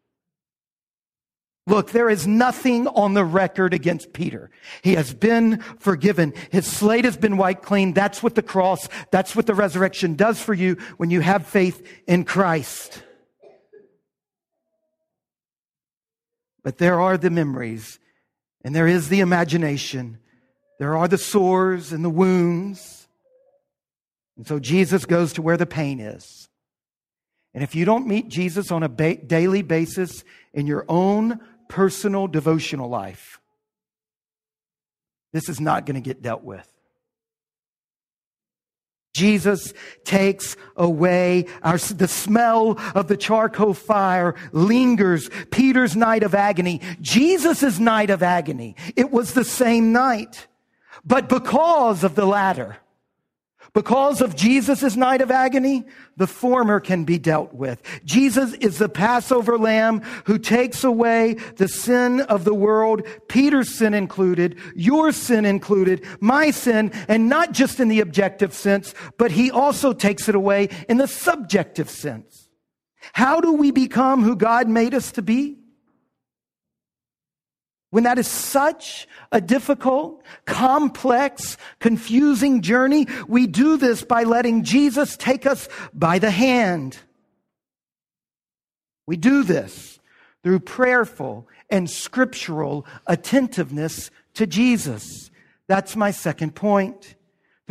Look, 1.68 1.92
there 1.92 2.10
is 2.10 2.26
nothing 2.26 2.88
on 2.88 3.14
the 3.14 3.24
record 3.24 3.74
against 3.74 4.14
Peter. 4.14 4.50
He 4.82 4.96
has 4.96 5.14
been 5.14 5.60
forgiven. 5.78 6.34
His 6.50 6.66
slate 6.66 7.06
has 7.06 7.18
been 7.18 7.38
wiped 7.38 7.64
clean. 7.64 7.94
That's 7.94 8.24
what 8.24 8.34
the 8.34 8.42
cross, 8.42 8.90
that's 9.12 9.36
what 9.36 9.46
the 9.46 9.54
resurrection 9.54 10.16
does 10.16 10.42
for 10.42 10.56
you 10.56 10.78
when 10.98 11.12
you 11.12 11.22
have 11.22 11.46
faith 11.46 11.86
in 12.08 12.26
Christ. 12.26 13.04
But 16.64 16.80
there 16.80 17.00
are 17.00 17.18
the 17.18 17.30
memories 17.30 18.00
and 18.64 18.76
there 18.76 18.88
is 18.88 19.10
the 19.10 19.20
imagination. 19.20 20.18
There 20.82 20.98
are 20.98 21.08
the 21.08 21.20
sores 21.20 21.94
and 21.94 22.04
the 22.04 22.10
wounds. 22.10 23.08
And 24.36 24.48
so 24.48 24.58
Jesus 24.58 25.06
goes 25.06 25.34
to 25.34 25.42
where 25.44 25.56
the 25.56 25.68
pain 25.68 26.00
is. 26.00 26.50
And 27.54 27.64
if 27.64 27.76
you 27.76 27.86
don't 27.86 28.08
meet 28.08 28.30
Jesus 28.30 28.72
on 28.72 28.82
a 28.82 28.90
ba- 28.90 29.18
daily 29.18 29.62
basis 29.62 30.24
in 30.56 30.66
your 30.66 30.84
own 30.90 31.40
personal 31.70 32.26
devotional 32.26 32.90
life, 32.90 33.40
this 35.34 35.50
is 35.50 35.62
not 35.62 35.86
going 35.86 36.02
to 36.02 36.02
get 36.02 36.24
dealt 36.24 36.44
with. 36.44 36.68
Jesus 39.14 39.76
takes 40.04 40.58
away 40.76 41.46
our, 41.62 41.78
the 41.78 42.08
smell 42.08 42.80
of 42.96 43.08
the 43.08 43.18
charcoal 43.18 43.76
fire 43.76 44.34
lingers. 44.52 45.30
Peter's 45.52 45.96
night 45.96 46.24
of 46.24 46.34
agony, 46.34 46.82
Jesus' 47.02 47.78
night 47.78 48.10
of 48.10 48.24
agony. 48.24 48.76
It 48.96 49.12
was 49.12 49.36
the 49.36 49.46
same 49.46 49.92
night. 49.92 50.48
But 51.04 51.30
because 51.30 52.04
of 52.04 52.16
the 52.16 52.26
latter, 52.26 52.78
because 53.74 54.20
of 54.20 54.36
Jesus' 54.36 54.98
night 54.98 55.22
of 55.22 55.32
agony, 55.32 55.86
the 56.18 56.28
former 56.28 56.82
can 56.82 57.06
be 57.06 57.18
dealt 57.18 57.54
with. 57.54 57.82
Jesus 58.04 58.54
is 58.56 58.80
the 58.80 58.90
Passover 58.90 59.58
lamb 59.58 60.02
who 60.26 60.38
takes 60.38 60.84
away 60.84 61.36
the 61.56 61.70
sin 61.70 62.20
of 62.22 62.44
the 62.44 62.54
world, 62.54 63.08
Peter's 63.30 63.74
sin 63.74 63.94
included, 63.94 64.60
your 64.76 65.14
sin 65.14 65.46
included, 65.46 66.06
my 66.20 66.52
sin, 66.52 66.92
and 67.08 67.30
not 67.30 67.54
just 67.54 67.80
in 67.80 67.88
the 67.88 68.02
objective 68.02 68.54
sense, 68.54 68.94
but 69.18 69.32
he 69.32 69.50
also 69.50 69.94
takes 69.94 70.28
it 70.28 70.36
away 70.36 70.68
in 70.90 70.98
the 70.98 71.08
subjective 71.08 71.90
sense. 71.90 72.50
How 73.14 73.40
do 73.40 73.54
we 73.54 73.72
become 73.72 74.22
who 74.22 74.36
God 74.36 74.68
made 74.68 74.94
us 74.94 75.14
to 75.14 75.22
be? 75.22 75.61
When 77.92 78.06
that 78.06 78.18
is 78.18 78.28
such 78.28 79.08
a 79.32 79.40
difficult, 79.40 80.24
complex, 80.46 81.58
confusing 81.80 82.62
journey, 82.62 83.06
we 83.28 83.48
do 83.48 83.78
this 83.78 84.04
by 84.04 84.24
letting 84.24 84.64
Jesus 84.64 85.16
take 85.18 85.46
us 85.46 85.68
by 85.94 86.18
the 86.18 86.32
hand. 86.32 86.98
We 89.06 89.18
do 89.18 89.44
this 89.44 90.00
through 90.42 90.62
prayerful 90.62 91.48
and 91.70 91.90
scriptural 91.90 92.86
attentiveness 93.08 94.10
to 94.36 94.48
Jesus. 94.48 95.30
That's 95.68 95.96
my 95.96 96.12
second 96.12 96.56
point 96.56 97.16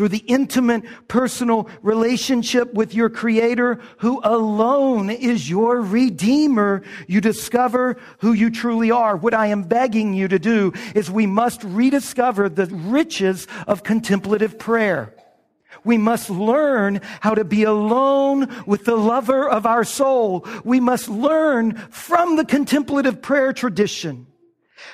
through 0.01 0.09
the 0.09 0.25
intimate 0.29 0.83
personal 1.09 1.69
relationship 1.83 2.73
with 2.73 2.95
your 2.95 3.11
creator 3.11 3.79
who 3.99 4.19
alone 4.25 5.11
is 5.11 5.51
your 5.51 5.83
redeemer, 5.83 6.83
you 7.07 7.21
discover 7.21 7.99
who 8.21 8.33
you 8.33 8.49
truly 8.49 8.91
are. 8.91 9.15
What 9.15 9.35
I 9.35 9.49
am 9.49 9.63
begging 9.63 10.15
you 10.15 10.27
to 10.29 10.39
do 10.39 10.73
is 10.95 11.11
we 11.11 11.27
must 11.27 11.63
rediscover 11.63 12.49
the 12.49 12.65
riches 12.65 13.47
of 13.67 13.83
contemplative 13.83 14.59
prayer. 14.59 15.15
We 15.85 15.99
must 15.99 16.31
learn 16.31 17.03
how 17.21 17.35
to 17.35 17.45
be 17.45 17.65
alone 17.65 18.49
with 18.65 18.87
the 18.87 18.97
lover 18.97 19.47
of 19.47 19.67
our 19.67 19.85
soul. 19.85 20.47
We 20.65 20.81
must 20.81 21.11
learn 21.11 21.75
from 21.91 22.37
the 22.37 22.47
contemplative 22.47 23.21
prayer 23.21 23.53
tradition 23.53 24.30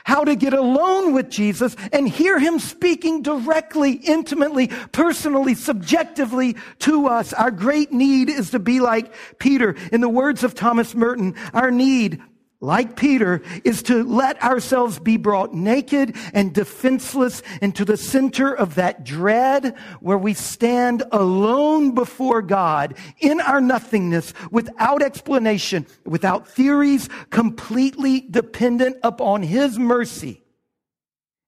how 0.04 0.24
to 0.24 0.36
get 0.36 0.54
alone 0.54 1.12
with 1.12 1.30
Jesus 1.30 1.76
and 1.92 2.08
hear 2.08 2.38
him 2.38 2.58
speaking 2.58 3.22
directly, 3.22 3.92
intimately, 3.92 4.68
personally, 4.92 5.54
subjectively 5.54 6.56
to 6.80 7.06
us. 7.06 7.32
Our 7.32 7.50
great 7.50 7.92
need 7.92 8.28
is 8.28 8.50
to 8.50 8.58
be 8.58 8.80
like 8.80 9.12
Peter. 9.38 9.76
In 9.92 10.00
the 10.00 10.08
words 10.08 10.44
of 10.44 10.54
Thomas 10.54 10.94
Merton, 10.94 11.34
our 11.52 11.70
need 11.70 12.22
like 12.66 12.96
Peter, 12.96 13.40
is 13.64 13.82
to 13.84 14.02
let 14.04 14.42
ourselves 14.42 14.98
be 14.98 15.16
brought 15.16 15.54
naked 15.54 16.14
and 16.34 16.52
defenseless 16.52 17.42
into 17.62 17.84
the 17.84 17.96
center 17.96 18.52
of 18.52 18.74
that 18.74 19.04
dread 19.04 19.74
where 20.00 20.18
we 20.18 20.34
stand 20.34 21.04
alone 21.12 21.94
before 21.94 22.42
God 22.42 22.96
in 23.20 23.40
our 23.40 23.60
nothingness 23.60 24.34
without 24.50 25.00
explanation, 25.02 25.86
without 26.04 26.48
theories, 26.48 27.08
completely 27.30 28.20
dependent 28.20 28.96
upon 29.02 29.42
His 29.42 29.78
mercy 29.78 30.42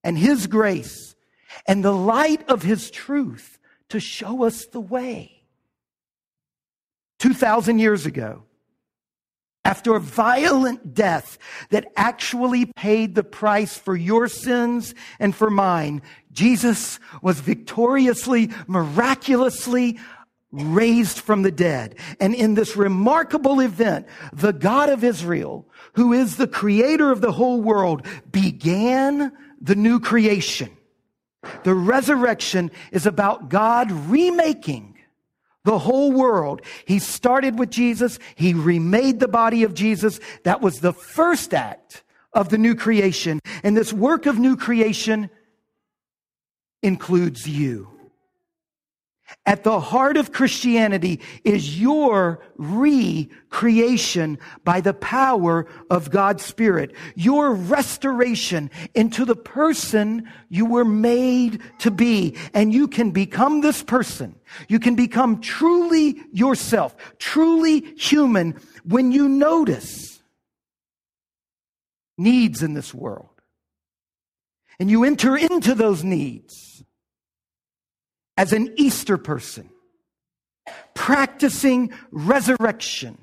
and 0.04 0.16
His 0.16 0.46
grace 0.46 1.16
and 1.66 1.84
the 1.84 1.92
light 1.92 2.48
of 2.48 2.62
His 2.62 2.90
truth 2.90 3.58
to 3.88 3.98
show 4.00 4.44
us 4.44 4.66
the 4.66 4.80
way. 4.80 5.42
2,000 7.18 7.80
years 7.80 8.06
ago, 8.06 8.44
after 9.68 9.94
a 9.94 10.00
violent 10.00 10.94
death 10.94 11.36
that 11.68 11.92
actually 11.94 12.64
paid 12.74 13.14
the 13.14 13.22
price 13.22 13.76
for 13.76 13.94
your 13.94 14.26
sins 14.26 14.94
and 15.20 15.36
for 15.36 15.50
mine, 15.50 16.00
Jesus 16.32 16.98
was 17.20 17.40
victoriously, 17.40 18.50
miraculously 18.66 19.98
raised 20.52 21.18
from 21.18 21.42
the 21.42 21.50
dead. 21.50 21.96
And 22.18 22.34
in 22.34 22.54
this 22.54 22.76
remarkable 22.76 23.60
event, 23.60 24.06
the 24.32 24.54
God 24.54 24.88
of 24.88 25.04
Israel, 25.04 25.68
who 25.92 26.14
is 26.14 26.36
the 26.36 26.48
creator 26.48 27.12
of 27.12 27.20
the 27.20 27.32
whole 27.32 27.60
world, 27.60 28.06
began 28.32 29.30
the 29.60 29.74
new 29.74 30.00
creation. 30.00 30.70
The 31.64 31.74
resurrection 31.74 32.70
is 32.90 33.04
about 33.04 33.50
God 33.50 33.92
remaking 33.92 34.97
the 35.64 35.78
whole 35.78 36.12
world. 36.12 36.62
He 36.86 36.98
started 36.98 37.58
with 37.58 37.70
Jesus. 37.70 38.18
He 38.36 38.54
remade 38.54 39.20
the 39.20 39.28
body 39.28 39.64
of 39.64 39.74
Jesus. 39.74 40.20
That 40.44 40.60
was 40.60 40.80
the 40.80 40.92
first 40.92 41.52
act 41.52 42.02
of 42.32 42.48
the 42.48 42.58
new 42.58 42.74
creation. 42.74 43.40
And 43.62 43.76
this 43.76 43.92
work 43.92 44.26
of 44.26 44.38
new 44.38 44.56
creation 44.56 45.30
includes 46.82 47.46
you. 47.46 47.97
At 49.44 49.64
the 49.64 49.80
heart 49.80 50.16
of 50.16 50.32
Christianity 50.32 51.20
is 51.44 51.80
your 51.80 52.40
recreation 52.56 54.38
by 54.64 54.80
the 54.80 54.94
power 54.94 55.66
of 55.90 56.10
God's 56.10 56.44
Spirit, 56.44 56.94
your 57.14 57.52
restoration 57.52 58.70
into 58.94 59.24
the 59.24 59.36
person 59.36 60.30
you 60.48 60.64
were 60.66 60.84
made 60.84 61.60
to 61.80 61.90
be. 61.90 62.36
And 62.54 62.72
you 62.72 62.88
can 62.88 63.10
become 63.10 63.60
this 63.60 63.82
person. 63.82 64.34
You 64.68 64.80
can 64.80 64.94
become 64.94 65.40
truly 65.40 66.22
yourself, 66.32 66.96
truly 67.18 67.80
human 67.96 68.58
when 68.84 69.12
you 69.12 69.28
notice 69.28 70.20
needs 72.16 72.62
in 72.62 72.74
this 72.74 72.94
world. 72.94 73.28
And 74.80 74.90
you 74.90 75.04
enter 75.04 75.36
into 75.36 75.74
those 75.74 76.02
needs 76.04 76.67
as 78.38 78.52
an 78.52 78.72
Easter 78.76 79.18
person, 79.18 79.68
practicing 80.94 81.92
resurrection 82.12 83.18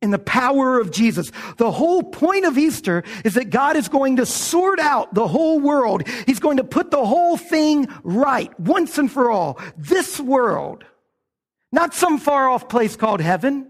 in 0.00 0.12
the 0.12 0.18
power 0.20 0.78
of 0.78 0.92
Jesus. 0.92 1.32
The 1.56 1.72
whole 1.72 2.04
point 2.04 2.44
of 2.44 2.56
Easter 2.56 3.02
is 3.24 3.34
that 3.34 3.50
God 3.50 3.76
is 3.76 3.88
going 3.88 4.16
to 4.16 4.26
sort 4.26 4.78
out 4.78 5.12
the 5.14 5.26
whole 5.26 5.58
world. 5.58 6.06
He's 6.26 6.38
going 6.38 6.58
to 6.58 6.64
put 6.64 6.92
the 6.92 7.04
whole 7.04 7.36
thing 7.36 7.88
right 8.04 8.58
once 8.60 8.98
and 8.98 9.10
for 9.10 9.32
all. 9.32 9.58
This 9.76 10.20
world, 10.20 10.84
not 11.72 11.92
some 11.92 12.18
far 12.18 12.48
off 12.48 12.68
place 12.68 12.94
called 12.94 13.20
heaven, 13.20 13.66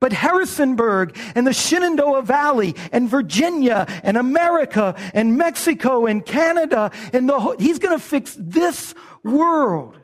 but 0.00 0.12
Harrisonburg 0.12 1.16
and 1.36 1.46
the 1.46 1.52
Shenandoah 1.52 2.22
Valley 2.22 2.74
and 2.90 3.08
Virginia 3.08 3.86
and 4.02 4.16
America 4.16 4.96
and 5.14 5.38
Mexico 5.38 6.06
and 6.06 6.26
Canada 6.26 6.90
and 7.12 7.28
the 7.28 7.38
whole, 7.38 7.56
he's 7.58 7.78
going 7.78 7.96
to 7.96 8.04
fix 8.04 8.36
this 8.40 8.92
world. 9.22 9.98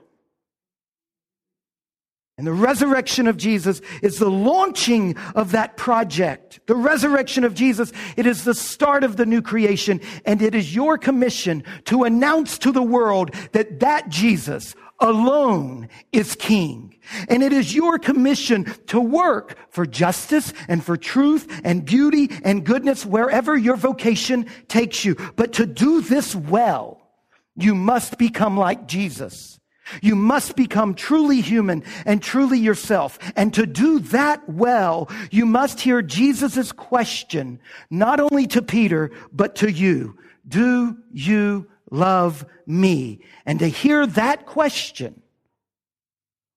And 2.42 2.46
the 2.48 2.52
resurrection 2.52 3.28
of 3.28 3.36
Jesus 3.36 3.80
is 4.02 4.18
the 4.18 4.28
launching 4.28 5.16
of 5.36 5.52
that 5.52 5.76
project. 5.76 6.58
The 6.66 6.74
resurrection 6.74 7.44
of 7.44 7.54
Jesus, 7.54 7.92
it 8.16 8.26
is 8.26 8.42
the 8.42 8.52
start 8.52 9.04
of 9.04 9.16
the 9.16 9.24
new 9.24 9.40
creation. 9.40 10.00
And 10.24 10.42
it 10.42 10.52
is 10.52 10.74
your 10.74 10.98
commission 10.98 11.62
to 11.84 12.02
announce 12.02 12.58
to 12.58 12.72
the 12.72 12.82
world 12.82 13.32
that 13.52 13.78
that 13.78 14.08
Jesus 14.08 14.74
alone 14.98 15.88
is 16.10 16.34
king. 16.34 16.96
And 17.28 17.44
it 17.44 17.52
is 17.52 17.76
your 17.76 17.96
commission 17.96 18.64
to 18.88 18.98
work 18.98 19.56
for 19.70 19.86
justice 19.86 20.52
and 20.66 20.84
for 20.84 20.96
truth 20.96 21.60
and 21.62 21.84
beauty 21.84 22.28
and 22.42 22.66
goodness 22.66 23.06
wherever 23.06 23.56
your 23.56 23.76
vocation 23.76 24.46
takes 24.66 25.04
you. 25.04 25.14
But 25.36 25.52
to 25.52 25.64
do 25.66 26.00
this 26.00 26.34
well, 26.34 27.08
you 27.54 27.76
must 27.76 28.18
become 28.18 28.56
like 28.56 28.88
Jesus. 28.88 29.60
You 30.00 30.14
must 30.14 30.56
become 30.56 30.94
truly 30.94 31.40
human 31.40 31.82
and 32.06 32.22
truly 32.22 32.58
yourself. 32.58 33.18
And 33.36 33.52
to 33.54 33.66
do 33.66 33.98
that 33.98 34.48
well, 34.48 35.10
you 35.30 35.44
must 35.46 35.80
hear 35.80 36.02
Jesus' 36.02 36.72
question, 36.72 37.60
not 37.90 38.20
only 38.20 38.46
to 38.48 38.62
Peter, 38.62 39.10
but 39.32 39.56
to 39.56 39.70
you. 39.70 40.16
Do 40.46 40.96
you 41.12 41.66
love 41.90 42.44
me? 42.66 43.20
And 43.44 43.58
to 43.58 43.68
hear 43.68 44.06
that 44.06 44.46
question 44.46 45.20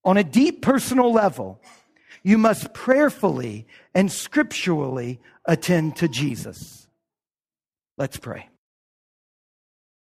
on 0.04 0.18
a 0.18 0.24
deep 0.24 0.62
personal 0.62 1.12
level, 1.12 1.62
you 2.24 2.38
must 2.38 2.74
prayerfully 2.74 3.68
and 3.94 4.12
scripturally 4.12 5.20
attend 5.46 5.96
to 5.98 6.08
Jesus. 6.08 6.88
Let's 7.98 8.18
pray. 8.18 8.50